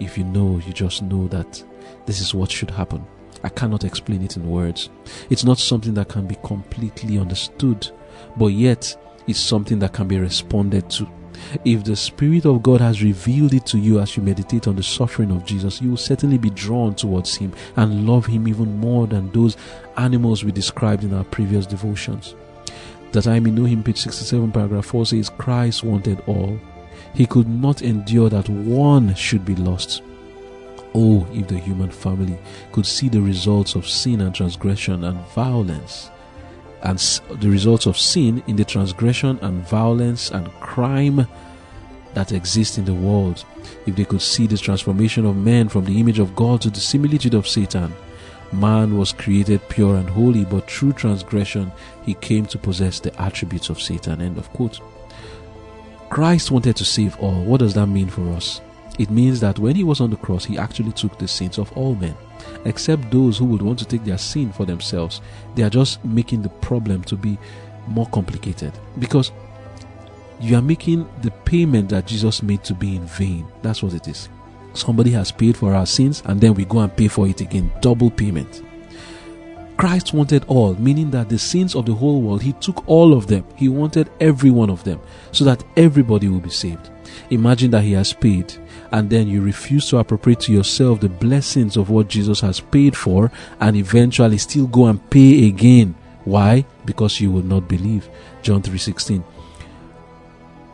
if 0.00 0.18
you 0.18 0.24
know, 0.24 0.60
you 0.66 0.72
just 0.72 1.02
know 1.02 1.28
that 1.28 1.62
this 2.04 2.20
is 2.20 2.34
what 2.34 2.50
should 2.50 2.70
happen. 2.70 3.06
I 3.44 3.48
cannot 3.48 3.84
explain 3.84 4.22
it 4.22 4.36
in 4.36 4.50
words. 4.50 4.90
It's 5.30 5.44
not 5.44 5.58
something 5.58 5.94
that 5.94 6.08
can 6.08 6.26
be 6.26 6.36
completely 6.42 7.18
understood, 7.18 7.88
but 8.36 8.48
yet 8.48 8.96
it's 9.28 9.38
something 9.38 9.78
that 9.78 9.92
can 9.92 10.08
be 10.08 10.18
responded 10.18 10.90
to. 10.90 11.08
If 11.64 11.84
the 11.84 11.96
Spirit 11.96 12.44
of 12.44 12.62
God 12.62 12.80
has 12.80 13.02
revealed 13.02 13.54
it 13.54 13.66
to 13.66 13.78
you 13.78 14.00
as 14.00 14.16
you 14.16 14.22
meditate 14.22 14.66
on 14.66 14.76
the 14.76 14.82
suffering 14.82 15.30
of 15.30 15.44
Jesus, 15.44 15.80
you 15.80 15.90
will 15.90 15.96
certainly 15.96 16.38
be 16.38 16.50
drawn 16.50 16.94
towards 16.94 17.36
Him 17.36 17.52
and 17.76 18.06
love 18.06 18.26
Him 18.26 18.48
even 18.48 18.78
more 18.78 19.06
than 19.06 19.30
those 19.32 19.56
animals 19.96 20.44
we 20.44 20.52
described 20.52 21.04
in 21.04 21.14
our 21.14 21.24
previous 21.24 21.66
devotions. 21.66 22.34
That 23.12 23.26
I 23.26 23.40
may 23.40 23.50
know 23.50 23.64
Him, 23.64 23.82
page 23.82 23.98
67, 23.98 24.52
paragraph 24.52 24.86
4 24.86 25.06
says, 25.06 25.30
Christ 25.30 25.84
wanted 25.84 26.20
all. 26.26 26.58
He 27.14 27.26
could 27.26 27.48
not 27.48 27.82
endure 27.82 28.28
that 28.28 28.48
one 28.48 29.14
should 29.14 29.44
be 29.44 29.54
lost. 29.54 30.02
Oh, 30.94 31.26
if 31.32 31.46
the 31.48 31.58
human 31.58 31.90
family 31.90 32.38
could 32.72 32.86
see 32.86 33.08
the 33.08 33.20
results 33.20 33.74
of 33.74 33.88
sin 33.88 34.20
and 34.20 34.34
transgression 34.34 35.04
and 35.04 35.18
violence 35.28 36.10
and 36.82 36.98
the 37.40 37.48
results 37.48 37.86
of 37.86 37.98
sin 37.98 38.42
in 38.46 38.56
the 38.56 38.64
transgression 38.64 39.38
and 39.42 39.66
violence 39.66 40.30
and 40.30 40.52
crime 40.60 41.26
that 42.14 42.32
exist 42.32 42.78
in 42.78 42.84
the 42.84 42.94
world. 42.94 43.44
If 43.86 43.96
they 43.96 44.04
could 44.04 44.22
see 44.22 44.46
the 44.46 44.56
transformation 44.56 45.26
of 45.26 45.36
man 45.36 45.68
from 45.68 45.84
the 45.84 46.00
image 46.00 46.18
of 46.18 46.34
God 46.34 46.60
to 46.62 46.70
the 46.70 46.80
similitude 46.80 47.34
of 47.34 47.46
Satan, 47.46 47.92
man 48.52 48.96
was 48.96 49.12
created 49.12 49.68
pure 49.68 49.96
and 49.96 50.08
holy, 50.08 50.44
but 50.44 50.70
through 50.70 50.94
transgression 50.94 51.72
he 52.04 52.14
came 52.14 52.46
to 52.46 52.58
possess 52.58 53.00
the 53.00 53.20
attributes 53.20 53.68
of 53.68 53.80
Satan. 53.80 54.20
End 54.20 54.38
of 54.38 54.50
quote. 54.52 54.80
Christ 56.08 56.50
wanted 56.50 56.76
to 56.76 56.84
save 56.84 57.18
all. 57.18 57.42
What 57.42 57.58
does 57.58 57.74
that 57.74 57.86
mean 57.86 58.08
for 58.08 58.32
us? 58.32 58.60
It 58.98 59.10
means 59.10 59.40
that 59.40 59.58
when 59.58 59.76
he 59.76 59.84
was 59.84 60.00
on 60.00 60.10
the 60.10 60.16
cross, 60.16 60.44
he 60.44 60.58
actually 60.58 60.92
took 60.92 61.18
the 61.18 61.28
sins 61.28 61.58
of 61.58 61.70
all 61.76 61.94
men 61.94 62.16
except 62.64 63.10
those 63.10 63.38
who 63.38 63.44
would 63.46 63.62
want 63.62 63.78
to 63.78 63.84
take 63.84 64.04
their 64.04 64.18
sin 64.18 64.52
for 64.52 64.64
themselves. 64.64 65.20
They 65.54 65.62
are 65.62 65.70
just 65.70 66.04
making 66.04 66.42
the 66.42 66.48
problem 66.48 67.02
to 67.04 67.16
be 67.16 67.38
more 67.86 68.06
complicated 68.06 68.72
because 68.98 69.32
you 70.40 70.56
are 70.56 70.62
making 70.62 71.08
the 71.22 71.30
payment 71.30 71.88
that 71.90 72.06
Jesus 72.06 72.42
made 72.42 72.62
to 72.64 72.74
be 72.74 72.96
in 72.96 73.06
vain. 73.06 73.46
That's 73.62 73.82
what 73.82 73.94
it 73.94 74.08
is. 74.08 74.28
Somebody 74.74 75.10
has 75.12 75.32
paid 75.32 75.56
for 75.56 75.74
our 75.74 75.86
sins 75.86 76.22
and 76.26 76.40
then 76.40 76.54
we 76.54 76.64
go 76.64 76.80
and 76.80 76.94
pay 76.94 77.08
for 77.08 77.26
it 77.26 77.40
again. 77.40 77.72
Double 77.80 78.10
payment. 78.10 78.62
Christ 79.78 80.14
wanted 80.14 80.44
all, 80.46 80.74
meaning 80.74 81.10
that 81.10 81.28
the 81.28 81.38
sins 81.38 81.74
of 81.74 81.84
the 81.84 81.92
whole 81.92 82.22
world, 82.22 82.42
He 82.42 82.54
took 82.54 82.86
all 82.88 83.12
of 83.12 83.26
them. 83.26 83.44
He 83.56 83.68
wanted 83.68 84.10
every 84.20 84.50
one 84.50 84.70
of 84.70 84.82
them 84.84 85.00
so 85.32 85.44
that 85.44 85.64
everybody 85.76 86.28
will 86.28 86.40
be 86.40 86.50
saved. 86.50 86.90
Imagine 87.28 87.70
that 87.72 87.84
He 87.84 87.92
has 87.92 88.12
paid 88.12 88.54
and 88.92 89.10
then 89.10 89.28
you 89.28 89.42
refuse 89.42 89.88
to 89.88 89.98
appropriate 89.98 90.40
to 90.40 90.52
yourself 90.52 91.00
the 91.00 91.08
blessings 91.08 91.76
of 91.76 91.90
what 91.90 92.08
Jesus 92.08 92.40
has 92.40 92.60
paid 92.60 92.96
for 92.96 93.30
and 93.60 93.76
eventually 93.76 94.38
still 94.38 94.66
go 94.66 94.86
and 94.86 95.10
pay 95.10 95.48
again. 95.48 95.94
Why? 96.24 96.64
Because 96.84 97.20
you 97.20 97.30
will 97.30 97.44
not 97.44 97.68
believe. 97.68 98.08
John 98.42 98.62
3:16. 98.62 99.24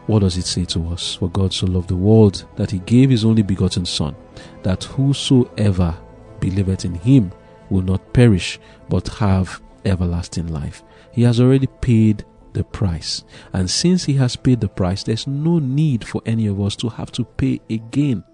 What 0.07 0.21
does 0.21 0.37
it 0.37 0.47
say 0.47 0.65
to 0.67 0.89
us? 0.89 1.15
For 1.15 1.29
God 1.29 1.53
so 1.53 1.67
loved 1.67 1.89
the 1.89 1.97
world 1.97 2.45
that 2.57 2.71
he 2.71 2.81
gave 2.81 3.11
his 3.11 3.25
only 3.25 3.43
begotten 3.43 3.87
son 3.87 4.15
that 4.63 4.85
whosoever 4.85 5.95
believeth 6.41 6.85
in 6.85 6.95
him 6.95 7.33
will 7.71 7.83
not 7.83 8.13
perish 8.13 8.59
but 8.89 9.09
have 9.09 9.61
everlasting 9.85 10.49
life. 10.49 10.83
He 11.13 11.23
has 11.23 11.41
already 11.41 11.67
paid 11.67 12.25
the 12.53 12.65
price. 12.65 13.25
And 13.53 13.71
since 13.71 14.05
He 14.05 14.15
has 14.15 14.37
paid 14.37 14.61
the 14.61 14.69
price, 14.69 15.03
there's 15.03 15.27
no 15.27 15.59
need 15.59 16.07
for 16.07 16.23
any 16.27 16.47
of 16.47 16.61
us 16.61 16.77
to 16.77 16.89
have 16.89 17.13
to 17.13 17.25
pay 17.25 17.61
again. 17.71 18.25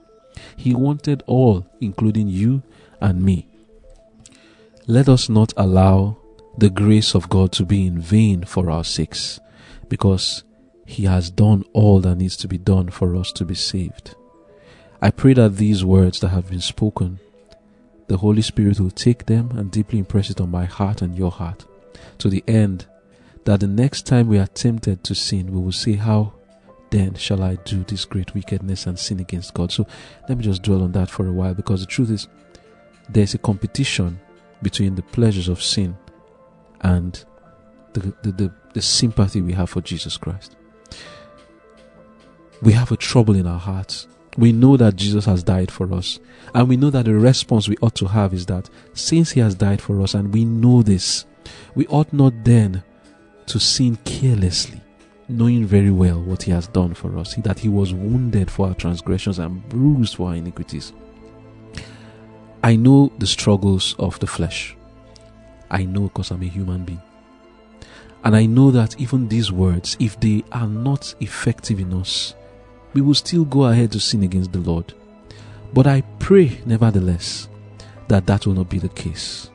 He 0.57 0.74
wanted 0.74 1.22
all, 1.26 1.66
including 1.81 2.28
you 2.28 2.62
and 3.00 3.22
me. 3.22 3.46
Let 4.87 5.09
us 5.09 5.28
not 5.28 5.52
allow 5.57 6.16
the 6.57 6.70
grace 6.70 7.14
of 7.14 7.28
God 7.28 7.52
to 7.52 7.64
be 7.64 7.87
in 7.87 8.00
vain 8.00 8.44
for 8.44 8.70
our 8.70 8.85
sakes, 8.85 9.38
because 9.88 10.44
He 10.87 11.04
has 11.04 11.31
done 11.31 11.64
all 11.72 12.00
that 12.00 12.16
needs 12.16 12.37
to 12.38 12.48
be 12.48 12.59
done 12.59 12.88
for 12.90 13.14
us 13.16 13.31
to 13.33 13.44
be 13.44 13.54
saved. 13.54 14.14
I 15.00 15.11
pray 15.11 15.35
that 15.35 15.57
these 15.57 15.85
words 15.85 16.18
that 16.20 16.28
have 16.28 16.50
been 16.50 16.61
spoken, 16.61 17.20
the 18.09 18.16
Holy 18.16 18.42
Spirit 18.42 18.81
will 18.81 18.90
take 18.90 19.26
them 19.26 19.50
and 19.57 19.70
deeply 19.70 19.98
impress 19.98 20.31
it 20.31 20.40
on 20.40 20.50
my 20.50 20.64
heart 20.64 21.02
and 21.02 21.16
your 21.16 21.31
heart, 21.31 21.66
to 22.18 22.28
the 22.28 22.42
end 22.48 22.87
that 23.48 23.61
the 23.61 23.66
next 23.66 24.02
time 24.02 24.28
we 24.28 24.38
are 24.38 24.46
tempted 24.46 25.02
to 25.02 25.14
sin, 25.14 25.50
we 25.50 25.58
will 25.58 25.72
say, 25.72 25.94
How 25.94 26.34
then 26.90 27.14
shall 27.14 27.42
I 27.42 27.54
do 27.54 27.82
this 27.84 28.04
great 28.04 28.34
wickedness 28.34 28.87
and 28.87 28.98
sin 28.98 29.20
against 29.20 29.54
God? 29.54 29.72
So 29.72 29.87
let 30.28 30.37
me 30.37 30.44
just 30.44 30.62
dwell 30.62 30.82
on 30.82 30.92
that 30.92 31.08
for 31.08 31.26
a 31.26 31.32
while 31.32 31.54
because 31.54 31.80
the 31.80 31.87
truth 31.87 32.11
is, 32.11 32.28
there's 33.08 33.32
a 33.32 33.38
competition 33.38 34.20
between 34.61 34.96
the 34.96 35.02
pleasures 35.02 35.48
of 35.48 35.62
sin 35.62 35.96
and 36.82 37.24
the, 37.94 38.14
the, 38.22 38.32
the, 38.32 38.54
the 38.74 38.82
sympathy 38.82 39.40
we 39.40 39.54
have 39.54 39.70
for 39.70 39.80
Jesus 39.80 40.18
Christ. 40.18 40.54
We 42.61 42.74
have 42.74 42.92
a 42.92 42.98
trouble 42.98 43.34
in 43.34 43.46
our 43.46 43.58
hearts. 43.58 44.08
We 44.37 44.52
know 44.52 44.76
that 44.76 44.96
Jesus 44.96 45.24
has 45.24 45.42
died 45.42 45.70
for 45.70 45.90
us. 45.94 46.20
And 46.54 46.68
we 46.68 46.76
know 46.76 46.90
that 46.90 47.06
the 47.06 47.14
response 47.14 47.66
we 47.66 47.78
ought 47.78 47.94
to 47.94 48.08
have 48.08 48.34
is 48.34 48.44
that 48.44 48.68
since 48.92 49.30
He 49.30 49.40
has 49.40 49.54
died 49.54 49.80
for 49.80 50.02
us 50.02 50.12
and 50.12 50.34
we 50.34 50.44
know 50.44 50.82
this, 50.82 51.24
we 51.74 51.87
ought 51.87 52.12
not 52.12 52.44
then 52.44 52.82
to 53.48 53.58
sin 53.58 53.96
carelessly, 54.04 54.80
knowing 55.28 55.66
very 55.66 55.90
well 55.90 56.22
what 56.22 56.42
he 56.42 56.52
has 56.52 56.68
done 56.68 56.94
for 56.94 57.18
us, 57.18 57.34
that 57.37 57.58
he 57.58 57.68
was 57.68 57.92
wounded 57.92 58.50
for 58.50 58.68
our 58.68 58.74
transgressions 58.74 59.38
and 59.38 59.66
bruised 59.68 60.16
for 60.16 60.28
our 60.28 60.37
iniquities. 60.37 60.92
I 62.62 62.77
know 62.77 63.12
the 63.18 63.27
struggles 63.27 63.94
of 63.98 64.18
the 64.20 64.27
flesh. 64.27 64.77
I 65.70 65.85
know 65.85 66.02
because 66.02 66.31
I'm 66.31 66.42
a 66.42 66.46
human 66.46 66.85
being. 66.85 67.02
And 68.25 68.37
I 68.37 68.46
know 68.46 68.70
that 68.73 69.00
even 69.00 69.29
these 69.29 69.52
words, 69.52 69.96
if 70.00 70.18
they 70.18 70.44
are 70.52 70.66
not 70.66 71.14
effective 71.20 71.79
in 71.79 71.92
us, 71.94 72.35
we 72.92 73.00
will 73.00 73.14
still 73.14 73.44
go 73.44 73.64
ahead 73.64 73.92
to 73.92 74.00
sin 74.00 74.23
against 74.23 74.52
the 74.52 74.58
Lord. 74.58 74.92
But 75.73 75.87
I 75.87 76.00
pray, 76.18 76.60
nevertheless, 76.66 77.48
that 78.08 78.27
that 78.27 78.46
will 78.46 78.54
not 78.54 78.68
be 78.68 78.79
the 78.79 78.88
case. 78.88 79.50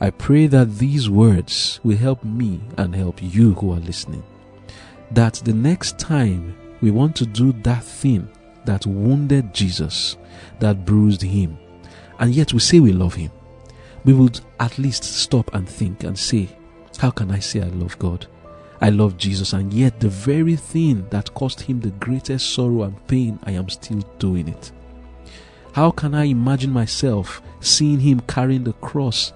I 0.00 0.10
pray 0.10 0.46
that 0.46 0.78
these 0.78 1.10
words 1.10 1.80
will 1.82 1.96
help 1.96 2.22
me 2.22 2.60
and 2.76 2.94
help 2.94 3.20
you 3.20 3.54
who 3.54 3.72
are 3.72 3.80
listening. 3.80 4.22
That 5.10 5.34
the 5.44 5.52
next 5.52 5.98
time 5.98 6.56
we 6.80 6.92
want 6.92 7.16
to 7.16 7.26
do 7.26 7.52
that 7.62 7.82
thing 7.82 8.28
that 8.64 8.86
wounded 8.86 9.52
Jesus, 9.52 10.16
that 10.60 10.84
bruised 10.84 11.22
him, 11.22 11.58
and 12.20 12.32
yet 12.32 12.52
we 12.52 12.60
say 12.60 12.78
we 12.78 12.92
love 12.92 13.14
him, 13.14 13.32
we 14.04 14.12
would 14.12 14.40
at 14.60 14.78
least 14.78 15.02
stop 15.02 15.52
and 15.52 15.68
think 15.68 16.04
and 16.04 16.16
say, 16.16 16.48
How 16.98 17.10
can 17.10 17.32
I 17.32 17.40
say 17.40 17.60
I 17.62 17.68
love 17.68 17.98
God? 17.98 18.26
I 18.80 18.90
love 18.90 19.16
Jesus, 19.16 19.52
and 19.52 19.74
yet 19.74 19.98
the 19.98 20.08
very 20.08 20.54
thing 20.54 21.08
that 21.10 21.34
caused 21.34 21.62
him 21.62 21.80
the 21.80 21.90
greatest 21.90 22.54
sorrow 22.54 22.84
and 22.84 23.06
pain, 23.08 23.40
I 23.42 23.52
am 23.52 23.68
still 23.68 24.00
doing 24.20 24.46
it. 24.46 24.70
How 25.72 25.90
can 25.90 26.14
I 26.14 26.24
imagine 26.24 26.70
myself 26.70 27.42
seeing 27.60 27.98
him 27.98 28.20
carrying 28.20 28.62
the 28.62 28.72
cross 28.74 29.32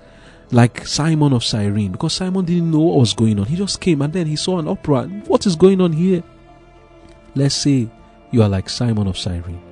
like 0.52 0.86
Simon 0.86 1.32
of 1.32 1.42
Cyrene? 1.42 1.92
Because 1.92 2.12
Simon 2.12 2.44
didn't 2.44 2.70
know 2.70 2.80
what 2.80 2.98
was 2.98 3.14
going 3.14 3.38
on. 3.40 3.46
He 3.46 3.56
just 3.56 3.80
came 3.80 4.02
and 4.02 4.12
then 4.12 4.26
he 4.26 4.36
saw 4.36 4.58
an 4.58 4.68
opera. 4.68 5.04
What 5.26 5.46
is 5.46 5.56
going 5.56 5.80
on 5.80 5.92
here? 5.92 6.22
Let's 7.34 7.54
say 7.54 7.88
you 8.30 8.42
are 8.42 8.48
like 8.48 8.68
Simon 8.68 9.06
of 9.06 9.18
Cyrene. 9.18 9.62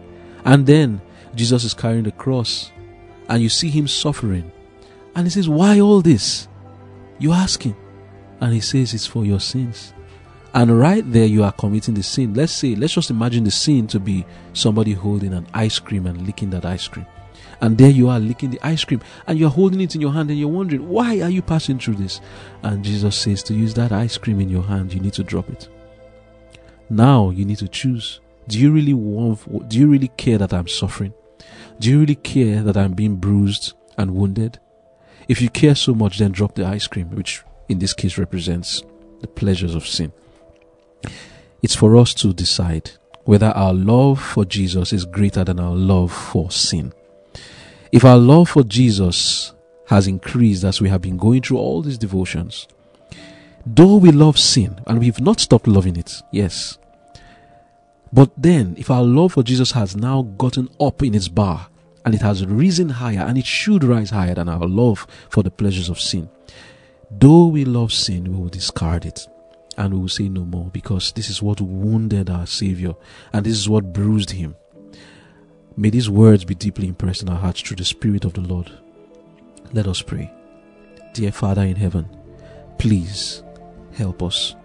And 0.44 0.66
then 0.66 1.00
Jesus 1.34 1.64
is 1.64 1.74
carrying 1.74 2.04
the 2.04 2.12
cross 2.12 2.72
and 3.28 3.42
you 3.42 3.48
see 3.48 3.68
him 3.68 3.86
suffering. 3.86 4.50
And 5.14 5.26
he 5.26 5.30
says, 5.30 5.48
Why 5.48 5.80
all 5.80 6.00
this? 6.00 6.48
You 7.18 7.32
ask 7.32 7.62
him. 7.62 7.76
And 8.40 8.52
he 8.52 8.60
says, 8.60 8.94
It's 8.94 9.06
for 9.06 9.24
your 9.24 9.40
sins. 9.40 9.92
And 10.52 10.76
right 10.78 11.04
there, 11.12 11.26
you 11.26 11.44
are 11.44 11.52
committing 11.52 11.94
the 11.94 12.02
sin. 12.02 12.34
Let's 12.34 12.52
say, 12.52 12.74
let's 12.74 12.94
just 12.94 13.10
imagine 13.10 13.44
the 13.44 13.52
sin 13.52 13.86
to 13.88 14.00
be 14.00 14.26
somebody 14.52 14.94
holding 14.94 15.32
an 15.32 15.46
ice 15.54 15.78
cream 15.78 16.06
and 16.06 16.26
licking 16.26 16.50
that 16.50 16.64
ice 16.64 16.88
cream. 16.88 17.06
And 17.60 17.76
there 17.76 17.90
you 17.90 18.08
are 18.08 18.18
licking 18.18 18.50
the 18.50 18.60
ice 18.62 18.84
cream 18.84 19.02
and 19.26 19.38
you're 19.38 19.50
holding 19.50 19.80
it 19.80 19.94
in 19.94 20.00
your 20.00 20.12
hand 20.12 20.30
and 20.30 20.38
you're 20.38 20.48
wondering, 20.48 20.88
why 20.88 21.20
are 21.20 21.28
you 21.28 21.42
passing 21.42 21.78
through 21.78 21.96
this? 21.96 22.20
And 22.62 22.84
Jesus 22.84 23.16
says, 23.16 23.42
to 23.44 23.54
use 23.54 23.74
that 23.74 23.92
ice 23.92 24.16
cream 24.16 24.40
in 24.40 24.48
your 24.48 24.62
hand, 24.62 24.94
you 24.94 25.00
need 25.00 25.12
to 25.14 25.22
drop 25.22 25.50
it. 25.50 25.68
Now 26.88 27.30
you 27.30 27.44
need 27.44 27.58
to 27.58 27.68
choose. 27.68 28.20
Do 28.48 28.58
you 28.58 28.72
really 28.72 28.94
want, 28.94 29.68
do 29.68 29.78
you 29.78 29.88
really 29.88 30.08
care 30.16 30.38
that 30.38 30.54
I'm 30.54 30.68
suffering? 30.68 31.12
Do 31.78 31.90
you 31.90 32.00
really 32.00 32.14
care 32.14 32.62
that 32.62 32.76
I'm 32.76 32.94
being 32.94 33.16
bruised 33.16 33.74
and 33.98 34.14
wounded? 34.14 34.58
If 35.28 35.40
you 35.40 35.50
care 35.50 35.74
so 35.74 35.94
much, 35.94 36.18
then 36.18 36.32
drop 36.32 36.54
the 36.54 36.64
ice 36.64 36.86
cream, 36.86 37.10
which 37.10 37.42
in 37.68 37.78
this 37.78 37.92
case 37.92 38.18
represents 38.18 38.82
the 39.20 39.28
pleasures 39.28 39.74
of 39.74 39.86
sin. 39.86 40.12
It's 41.62 41.76
for 41.76 41.96
us 41.96 42.14
to 42.14 42.32
decide 42.32 42.92
whether 43.24 43.48
our 43.48 43.74
love 43.74 44.20
for 44.20 44.44
Jesus 44.44 44.92
is 44.92 45.04
greater 45.04 45.44
than 45.44 45.60
our 45.60 45.76
love 45.76 46.10
for 46.10 46.50
sin. 46.50 46.92
If 47.92 48.04
our 48.04 48.18
love 48.18 48.48
for 48.50 48.62
Jesus 48.62 49.52
has 49.86 50.06
increased 50.06 50.62
as 50.62 50.80
we 50.80 50.88
have 50.88 51.00
been 51.02 51.16
going 51.16 51.42
through 51.42 51.58
all 51.58 51.82
these 51.82 51.98
devotions, 51.98 52.68
though 53.66 53.96
we 53.96 54.12
love 54.12 54.38
sin 54.38 54.80
and 54.86 55.00
we've 55.00 55.20
not 55.20 55.40
stopped 55.40 55.66
loving 55.66 55.96
it, 55.96 56.22
yes. 56.30 56.78
But 58.12 58.30
then, 58.36 58.74
if 58.78 58.90
our 58.90 59.02
love 59.02 59.32
for 59.32 59.42
Jesus 59.42 59.72
has 59.72 59.96
now 59.96 60.22
gotten 60.22 60.68
up 60.80 61.02
in 61.02 61.14
its 61.14 61.26
bar 61.26 61.68
and 62.04 62.14
it 62.14 62.22
has 62.22 62.46
risen 62.46 62.88
higher 62.88 63.20
and 63.26 63.36
it 63.36 63.46
should 63.46 63.82
rise 63.82 64.10
higher 64.10 64.34
than 64.34 64.48
our 64.48 64.66
love 64.68 65.06
for 65.28 65.42
the 65.42 65.50
pleasures 65.50 65.88
of 65.88 66.00
sin, 66.00 66.28
though 67.10 67.46
we 67.46 67.64
love 67.64 67.92
sin, 67.92 68.32
we 68.32 68.38
will 68.40 68.48
discard 68.48 69.04
it 69.04 69.26
and 69.76 69.94
we 69.94 70.00
will 70.00 70.08
say 70.08 70.28
no 70.28 70.44
more 70.44 70.70
because 70.72 71.10
this 71.12 71.28
is 71.28 71.42
what 71.42 71.60
wounded 71.60 72.30
our 72.30 72.46
Savior 72.46 72.94
and 73.32 73.44
this 73.44 73.56
is 73.56 73.68
what 73.68 73.92
bruised 73.92 74.30
him. 74.30 74.54
May 75.80 75.88
these 75.88 76.10
words 76.10 76.44
be 76.44 76.54
deeply 76.54 76.88
impressed 76.88 77.22
in 77.22 77.30
our 77.30 77.38
hearts 77.38 77.62
through 77.62 77.78
the 77.78 77.86
Spirit 77.86 78.26
of 78.26 78.34
the 78.34 78.42
Lord. 78.42 78.70
Let 79.72 79.86
us 79.86 80.02
pray. 80.02 80.30
Dear 81.14 81.32
Father 81.32 81.62
in 81.62 81.74
heaven, 81.74 82.06
please 82.76 83.42
help 83.94 84.22
us 84.22 84.56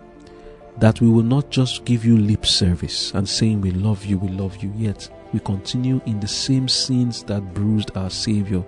that 0.78 1.00
we 1.00 1.10
will 1.10 1.24
not 1.24 1.50
just 1.50 1.86
give 1.86 2.04
you 2.04 2.18
lip 2.18 2.46
service 2.46 3.14
and 3.14 3.30
saying 3.30 3.62
we 3.62 3.72
love 3.72 4.04
you, 4.04 4.18
we 4.18 4.28
love 4.28 4.62
you, 4.62 4.74
yet 4.76 5.10
we 5.32 5.40
continue 5.40 6.02
in 6.06 6.20
the 6.20 6.28
same 6.28 6.68
sins 6.68 7.24
that 7.24 7.54
bruised 7.54 7.96
our 7.96 8.10
Savior 8.10 8.66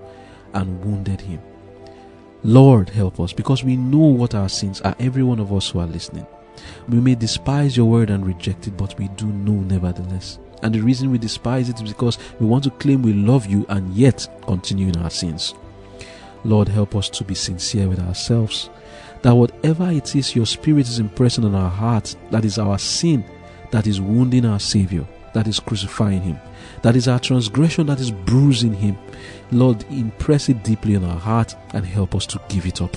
and 0.54 0.82
wounded 0.86 1.20
him. 1.20 1.42
Lord, 2.46 2.88
help 2.88 3.20
us 3.20 3.34
because 3.34 3.66
we 3.66 3.76
know 3.76 3.98
what 3.98 4.36
our 4.36 4.48
sins 4.48 4.80
are, 4.84 4.96
every 5.00 5.24
one 5.24 5.42
of 5.42 5.52
us 5.52 5.70
who 5.70 5.80
are 5.80 5.86
listening. 5.86 6.26
We 6.88 7.02
may 7.02 7.16
despise 7.16 7.76
your 7.76 7.88
word 7.88 8.10
and 8.10 8.26
reject 8.26 8.68
it, 8.68 8.78
but 8.78 8.98
we 8.98 9.10
do 9.10 9.26
know 9.26 9.52
nevertheless. 9.52 10.40
And 10.62 10.74
the 10.74 10.82
reason 10.82 11.12
we 11.12 11.18
despise 11.18 11.70
it 11.70 11.82
is 11.82 11.94
because 11.94 12.18
we 12.40 12.48
want 12.48 12.64
to 12.64 12.72
claim 12.72 13.02
we 13.02 13.14
love 13.14 13.46
you 13.46 13.66
and 13.70 13.94
yet 13.94 14.28
continue 14.44 14.88
in 14.88 14.98
our 14.98 15.10
sins. 15.10 15.54
Lord, 16.44 16.68
help 16.68 16.96
us 16.96 17.10
to 17.10 17.24
be 17.24 17.36
sincere 17.36 17.88
with 17.88 18.00
ourselves. 18.00 18.70
That 19.22 19.34
whatever 19.34 19.90
it 19.92 20.16
is 20.16 20.36
your 20.36 20.46
spirit 20.46 20.88
is 20.88 21.00
impressing 21.00 21.44
on 21.46 21.56
our 21.56 21.70
hearts, 21.70 22.16
that 22.32 22.46
is 22.46 22.58
our 22.58 22.80
sin, 22.80 23.26
that 23.72 23.88
is 23.88 24.00
wounding 24.00 24.46
our 24.46 24.60
Savior, 24.60 25.06
that 25.34 25.48
is 25.48 25.60
crucifying 25.60 26.22
Him, 26.22 26.40
that 26.84 26.96
is 26.96 27.08
our 27.08 27.20
transgression, 27.20 27.88
that 27.88 28.00
is 28.00 28.12
bruising 28.12 28.74
Him. 28.74 28.98
Lord, 29.52 29.84
impress 29.92 30.50
it 30.50 30.64
deeply 30.64 30.96
on 30.96 31.04
our 31.04 31.20
heart 31.20 31.56
and 31.74 31.86
help 31.86 32.16
us 32.16 32.26
to 32.28 32.42
give 32.50 32.66
it 32.66 32.82
up. 32.82 32.96